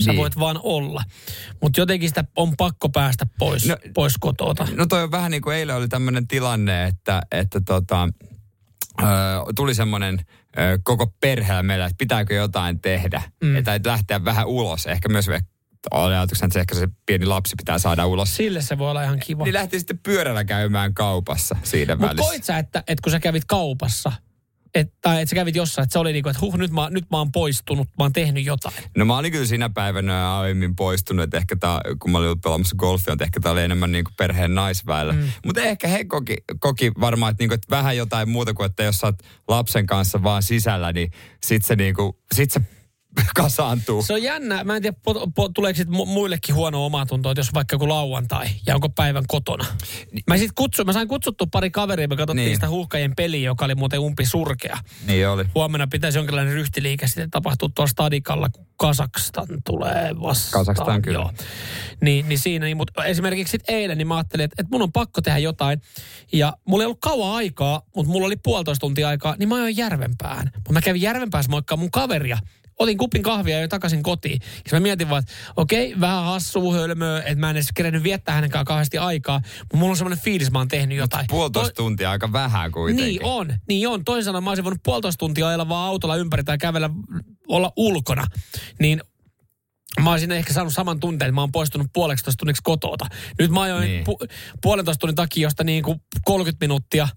Sä 0.00 0.10
Niin. 0.10 0.16
voit 0.18 0.38
vaan 0.38 0.60
olla. 0.62 1.02
Mutta 1.62 1.80
jotenkin 1.80 2.08
sitä 2.08 2.24
on 2.36 2.56
pakko 2.56 2.88
päästä 2.88 3.26
pois, 3.38 3.66
no, 3.66 3.76
pois 3.94 4.14
kotota. 4.20 4.68
No 4.76 4.86
toi 4.86 5.02
on 5.02 5.10
vähän 5.10 5.30
niin 5.30 5.42
kuin 5.42 5.56
eilen 5.56 5.76
oli 5.76 5.88
tämmöinen 5.88 6.28
tilanne, 6.28 6.84
että, 6.86 7.22
että 7.32 7.60
tota, 7.66 8.08
ö, 9.02 9.04
tuli 9.56 9.74
semmoinen 9.74 10.18
koko 10.82 11.06
perheellä 11.20 11.62
meillä, 11.62 11.86
että 11.86 11.96
pitääkö 11.98 12.34
jotain 12.34 12.80
tehdä. 12.80 13.22
Mm. 13.42 13.56
Että 13.56 13.80
lähteä 13.84 14.24
vähän 14.24 14.46
ulos. 14.46 14.86
Ehkä 14.86 15.08
myös 15.08 15.26
oli 15.90 16.14
ajatuksena, 16.14 16.46
että 16.46 16.54
se 16.54 16.60
ehkä 16.60 16.74
se 16.74 16.88
pieni 17.06 17.26
lapsi 17.26 17.54
pitää 17.56 17.78
saada 17.78 18.06
ulos. 18.06 18.36
Sille 18.36 18.62
se 18.62 18.78
voi 18.78 18.90
olla 18.90 19.02
ihan 19.02 19.18
kiva. 19.18 19.44
Niin 19.44 19.54
lähti 19.54 19.78
sitten 19.78 19.98
pyörällä 19.98 20.44
käymään 20.44 20.94
kaupassa 20.94 21.56
siinä 21.62 21.94
Mutta 21.94 22.08
välissä. 22.08 22.30
koit 22.30 22.44
sä, 22.44 22.58
että, 22.58 22.78
että 22.78 23.02
kun 23.02 23.10
sä 23.10 23.20
kävit 23.20 23.44
kaupassa, 23.44 24.12
et, 24.74 24.92
tai 25.02 25.22
että 25.22 25.30
sä 25.30 25.34
kävit 25.34 25.56
jossain, 25.56 25.82
että 25.84 25.92
se 25.92 25.98
oli 25.98 26.12
niin 26.12 26.22
kuin, 26.22 26.30
että 26.30 26.40
huh, 26.40 26.56
nyt 26.56 26.70
mä, 26.70 26.90
nyt 26.90 27.04
mä 27.10 27.16
oon 27.16 27.32
poistunut, 27.32 27.88
mä 27.98 28.04
oon 28.04 28.12
tehnyt 28.12 28.44
jotain. 28.44 28.74
No 28.96 29.04
mä 29.04 29.18
olin 29.18 29.32
kyllä 29.32 29.46
siinä 29.46 29.70
päivänä 29.70 30.38
aiemmin 30.38 30.76
poistunut, 30.76 31.22
että 31.22 31.36
ehkä 31.36 31.56
tää, 31.56 31.80
kun 31.98 32.10
mä 32.10 32.18
olin 32.18 32.26
ollut 32.26 32.40
pelaamassa 32.42 32.76
golfia, 32.76 33.12
että 33.12 33.24
ehkä 33.24 33.40
tää 33.40 33.52
oli 33.52 33.62
enemmän 33.62 33.92
niin 33.92 34.04
kuin 34.04 34.14
perheen 34.18 34.54
naisväellä. 34.54 35.12
Mm. 35.12 35.28
Mutta 35.46 35.60
ehkä 35.60 35.88
he 35.88 36.04
koki, 36.04 36.36
koki 36.58 36.92
varmaan, 37.00 37.30
että, 37.30 37.42
niin 37.42 37.48
kuin, 37.48 37.54
että 37.54 37.76
vähän 37.76 37.96
jotain 37.96 38.28
muuta 38.28 38.54
kuin, 38.54 38.66
että 38.66 38.82
jos 38.82 38.98
sä 38.98 39.06
oot 39.06 39.18
lapsen 39.48 39.86
kanssa 39.86 40.22
vaan 40.22 40.42
sisällä, 40.42 40.92
niin 40.92 41.10
sit 41.42 41.64
se, 41.64 41.76
niin 41.76 41.94
kuin, 41.94 42.12
sit 42.34 42.50
se 42.50 42.60
kasaantuu. 43.34 44.02
Se 44.02 44.12
on 44.12 44.22
jännä. 44.22 44.64
Mä 44.64 44.76
en 44.76 44.82
tiedä, 44.82 44.96
po, 45.04 45.26
po, 45.34 45.48
tuleeko 45.48 45.76
sit 45.76 45.88
mu- 45.88 46.06
muillekin 46.06 46.54
huono 46.54 46.86
omatunto, 46.86 47.30
että 47.30 47.40
jos 47.40 47.54
vaikka 47.54 47.74
joku 47.74 47.88
lauantai 47.88 48.46
ja 48.66 48.74
onko 48.74 48.88
päivän 48.88 49.24
kotona. 49.28 49.66
Mä, 50.26 50.36
sit 50.36 50.52
kutsu, 50.54 50.84
mä 50.84 50.92
sain 50.92 51.08
kutsuttu 51.08 51.46
pari 51.46 51.70
kaveria, 51.70 52.08
me 52.08 52.16
katsottiin 52.16 52.44
Niin. 52.44 52.56
sitä 52.56 52.68
huuhkajien 52.68 53.14
peliä, 53.16 53.44
joka 53.44 53.64
oli 53.64 53.74
muuten 53.74 54.00
umpi 54.00 54.26
surkea. 54.26 54.78
Niin 55.06 55.28
oli. 55.28 55.44
Huomenna 55.54 55.86
pitäisi 55.86 56.18
jonkinlainen 56.18 56.54
ryhtiliike 56.54 57.06
sitten 57.06 57.30
tapahtua 57.30 57.68
tuolla 57.74 57.90
stadikalla, 57.90 58.48
kun 58.48 58.66
Kasakstan 58.76 59.46
tulee 59.66 60.10
vastaan. 60.22 60.64
Kazakstan 60.64 61.02
kyllä. 61.02 61.18
Joo. 61.18 61.30
Niin, 62.00 62.28
niin 62.28 62.38
siinä, 62.38 62.64
niin, 62.64 62.76
mutta 62.76 63.04
esimerkiksi 63.04 63.50
sit 63.50 63.62
eilen, 63.68 63.98
niin 63.98 64.08
mä 64.08 64.16
ajattelin, 64.16 64.44
että, 64.44 64.54
että 64.58 64.70
mun 64.72 64.82
on 64.82 64.92
pakko 64.92 65.20
tehdä 65.20 65.38
jotain. 65.38 65.80
Ja 66.32 66.52
mulla 66.64 66.82
ei 66.82 66.86
ollut 66.86 67.00
kauan 67.00 67.34
aikaa, 67.34 67.82
mutta 67.96 68.12
mulla 68.12 68.26
oli 68.26 68.36
puolitoista 68.36 68.80
tuntia 68.80 69.08
aikaa, 69.08 69.36
niin 69.38 69.48
mä 69.48 69.54
ajoin 69.54 69.76
Järvenpäähän. 69.76 70.50
Mutta 70.54 70.72
mä 70.72 70.80
kävin 70.80 71.02
Järvenpäässä 71.02 71.50
moikkaa 71.50 71.76
mun 71.76 71.90
kaveria. 71.90 72.38
Otin 72.80 72.98
kupin 72.98 73.22
kahvia 73.22 73.60
ja 73.60 73.68
takaisin 73.68 74.02
kotiin. 74.02 74.40
Ja 74.42 74.70
mä 74.72 74.80
mietin 74.80 75.10
vaan, 75.10 75.22
että 75.22 75.32
okei, 75.56 75.94
vähän 76.00 76.24
hassua 76.24 76.74
hölmöä, 76.74 77.18
että 77.18 77.34
mä 77.34 77.50
en 77.50 77.56
edes 77.56 77.68
kerennyt 77.74 78.02
viettää 78.02 78.34
hänen 78.34 78.50
kanssaan 78.50 78.64
kauheasti 78.64 78.98
aikaa. 78.98 79.40
Mutta 79.58 79.76
mulla 79.76 79.90
on 79.90 79.96
semmoinen 79.96 80.24
fiilis, 80.24 80.50
mä 80.50 80.58
oon 80.58 80.68
tehnyt 80.68 80.98
jotain. 80.98 81.26
Puolitoista 81.28 81.74
tuntia 81.74 82.10
aika 82.10 82.32
vähän 82.32 82.72
kuitenkin. 82.72 83.06
Niin 83.06 83.24
on, 83.24 83.54
niin 83.68 83.88
on. 83.88 84.04
Toisin 84.04 84.24
sanoen 84.24 84.44
mä 84.44 84.50
olisin 84.50 84.64
voinut 84.64 84.82
puolitoista 84.82 85.18
tuntia 85.18 85.48
ajella 85.48 85.68
vaan 85.68 85.88
autolla 85.88 86.16
ympäri 86.16 86.44
tai 86.44 86.58
kävellä, 86.58 86.90
olla 87.48 87.72
ulkona. 87.76 88.26
Niin 88.80 89.00
mä 90.02 90.10
olisin 90.10 90.32
ehkä 90.32 90.52
saanut 90.52 90.74
saman 90.74 91.00
tunteen, 91.00 91.26
että 91.26 91.34
mä 91.34 91.40
oon 91.40 91.52
poistunut 91.52 91.86
puoleksi 91.92 92.30
tunniksi 92.38 92.62
kotota. 92.62 93.06
Nyt 93.38 93.50
mä 93.50 93.60
ajoin 93.60 93.88
niin. 93.88 94.04
pu- 94.04 94.28
puolentoista 94.62 95.00
tunnin 95.00 95.16
takia, 95.16 95.42
josta 95.42 95.64
niin 95.64 95.82
kuin 95.82 96.00
30 96.24 96.64
minuuttia 96.64 97.08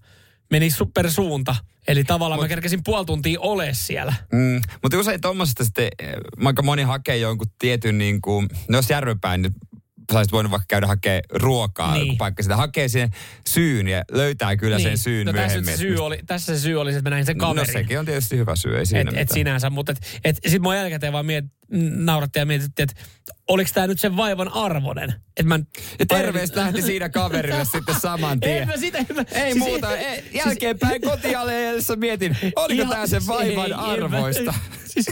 meni 0.50 0.68
su- 0.70 0.90
per 0.94 1.10
suunta. 1.10 1.56
Eli 1.88 2.04
tavallaan 2.04 2.38
Mut, 2.38 2.44
mä 2.44 2.48
kerkesin 2.48 2.80
puoli 2.84 3.06
tuntia 3.06 3.40
ole 3.40 3.68
siellä. 3.72 4.14
Mm, 4.32 4.60
mutta 4.82 4.98
usein 4.98 5.20
tuommoisesta 5.20 5.64
sitten, 5.64 5.88
eh, 5.98 6.14
aika 6.44 6.62
moni 6.62 6.82
hakee 6.82 7.16
jonkun 7.16 7.46
tietyn 7.58 7.98
niin 7.98 8.20
kuin, 8.20 8.48
no 8.68 8.78
jos 8.78 8.90
järvenpäin 8.90 9.54
sä 10.12 10.18
olisit 10.18 10.32
voinut 10.32 10.50
vaikka 10.50 10.66
käydä 10.68 10.86
hakea 10.86 11.20
ruokaa, 11.32 11.92
Niin. 11.92 12.00
niin. 12.00 12.06
joku 12.06 12.16
paikka 12.16 12.42
sitä 12.42 12.56
hakee 12.56 12.88
sen 12.88 13.10
syyn 13.48 13.88
ja 13.88 14.02
löytää 14.10 14.56
kyllä 14.56 14.78
sen 14.78 14.98
syyn 14.98 15.26
no 15.26 15.32
tässä, 15.32 15.46
myöhemmin. 15.46 15.74
se 15.74 15.76
syy 15.76 15.96
oli, 16.04 16.18
tässä 16.26 16.56
se 16.56 16.60
syy 16.62 16.80
oli, 16.80 16.92
se, 16.92 16.98
että 16.98 17.10
mä 17.10 17.14
näin 17.16 17.26
sen 17.26 17.36
no 17.36 17.46
kaverin. 17.46 17.72
sekin 17.72 17.98
on 17.98 18.04
tietysti 18.06 18.36
hyvä 18.36 18.56
syy, 18.56 18.78
ei 18.78 18.86
siinä 18.86 19.00
et, 19.00 19.06
mitään. 19.06 19.22
et 19.22 19.30
sinänsä, 19.30 19.70
mutta 19.70 19.92
et, 19.92 20.20
et, 20.24 20.38
sit 20.46 20.62
mua 20.62 20.74
jälkikäteen 20.76 21.12
vaan 21.12 21.26
miet, 21.26 21.44
naurattiin 21.96 22.40
ja 22.40 22.46
mietittiin, 22.46 22.88
että 22.90 23.02
oliko 23.48 23.70
tämä 23.74 23.86
nyt 23.86 24.00
sen 24.00 24.16
vaivan 24.16 24.48
arvoinen. 24.48 25.14
Et 25.36 25.46
mä, 25.46 25.58
Ja 25.98 26.06
terveistä 26.06 26.60
lähti 26.60 26.82
siinä 26.82 27.08
kaverille 27.08 27.64
sitten 27.64 28.00
saman 28.00 28.40
tien. 28.40 28.62
En 28.62 28.68
mä 28.68 28.76
sitä, 28.76 28.98
en 28.98 29.06
mä, 29.16 29.24
Ei 29.32 29.52
siis 29.52 29.64
muuta. 29.64 29.96
Ei, 29.96 30.30
jälkeenpäin 30.34 31.00
kotialeessa 31.00 31.96
mietin, 31.96 32.36
oliko 32.56 32.82
Ihan- 32.82 32.94
tämä 32.94 33.06
sen 33.06 33.26
vaivan 33.26 33.64
ei, 33.66 33.70
en 33.72 33.76
mä- 33.78 33.86
arvoista. 33.86 34.54
Siis, 34.86 35.06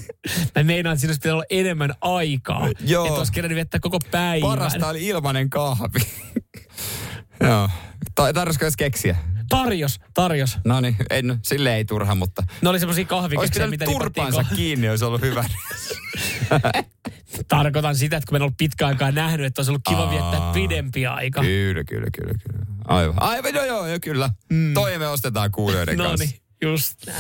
mä 0.57 0.63
meinaan, 0.63 0.95
että 0.97 1.17
siinä 1.21 1.35
olla 1.35 1.45
enemmän 1.51 1.95
aikaa. 2.01 2.69
Joo. 2.81 3.07
Että 3.07 3.19
olisi 3.19 3.33
kerännyt 3.33 3.57
viettää 3.57 3.81
koko 3.81 3.99
päivän. 4.11 4.49
Parasta 4.51 4.89
oli 4.89 5.07
ilmanen 5.07 5.51
kahvi. 5.51 6.01
Joo. 7.49 7.71
Tarvitsisiko 8.15 8.65
edes 8.65 8.77
keksiä? 8.77 9.17
Tarjos, 9.53 10.01
tarjos. 10.15 10.59
No 10.65 10.81
niin, 10.81 10.97
en, 11.11 11.39
sille 11.43 11.77
ei 11.77 11.85
turha, 11.85 12.15
mutta... 12.15 12.43
Ne 12.63 12.69
oli 12.69 12.79
semmoisia 12.79 13.05
kahvikeksejä, 13.05 13.49
pitänyt 13.53 13.71
mitä 13.71 13.85
turpansa 13.85 14.43
ko- 14.53 14.57
kiinni, 14.57 14.89
olisi 14.89 15.05
ollut 15.05 15.21
hyvä. 15.21 15.45
Tarkoitan 17.49 17.97
sitä, 17.97 18.17
että 18.17 18.27
kun 18.29 18.37
en 18.37 18.43
ollut 18.43 18.57
pitkään 18.59 18.89
aikaa 18.89 19.11
nähnyt, 19.13 19.47
että 19.47 19.61
olisi 19.61 19.71
ollut 19.71 19.83
kiva 19.89 20.03
Aa. 20.03 20.11
viettää 20.11 20.53
pidempi 20.53 21.07
aika. 21.07 21.41
kyllä, 21.41 21.85
kyllä, 21.85 22.07
kyllä, 22.19 22.35
kyllä. 22.49 22.67
Aivan. 22.85 23.23
Aivan, 23.23 23.55
joo, 23.55 23.65
joo, 23.65 23.87
joo 23.87 23.99
kyllä. 24.03 24.31
Mm. 24.51 24.75
Toi 24.75 24.99
me 24.99 25.09
ostetaan 25.09 25.51
kuulijoiden 25.51 25.99
No 25.99 26.05
kanssa. 26.05 26.25
niin, 26.27 26.41
just 26.63 27.07
näin. 27.07 27.19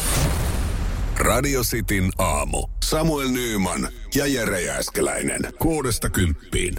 Radio 1.16 1.62
Cityn 1.62 2.10
aamu. 2.18 2.68
Samuel 2.84 3.28
Nyyman 3.28 3.88
ja 4.14 4.26
Jere 4.26 4.60
Jääskeläinen. 4.60 5.40
Kuudesta 5.58 6.10
kymppiin. 6.10 6.74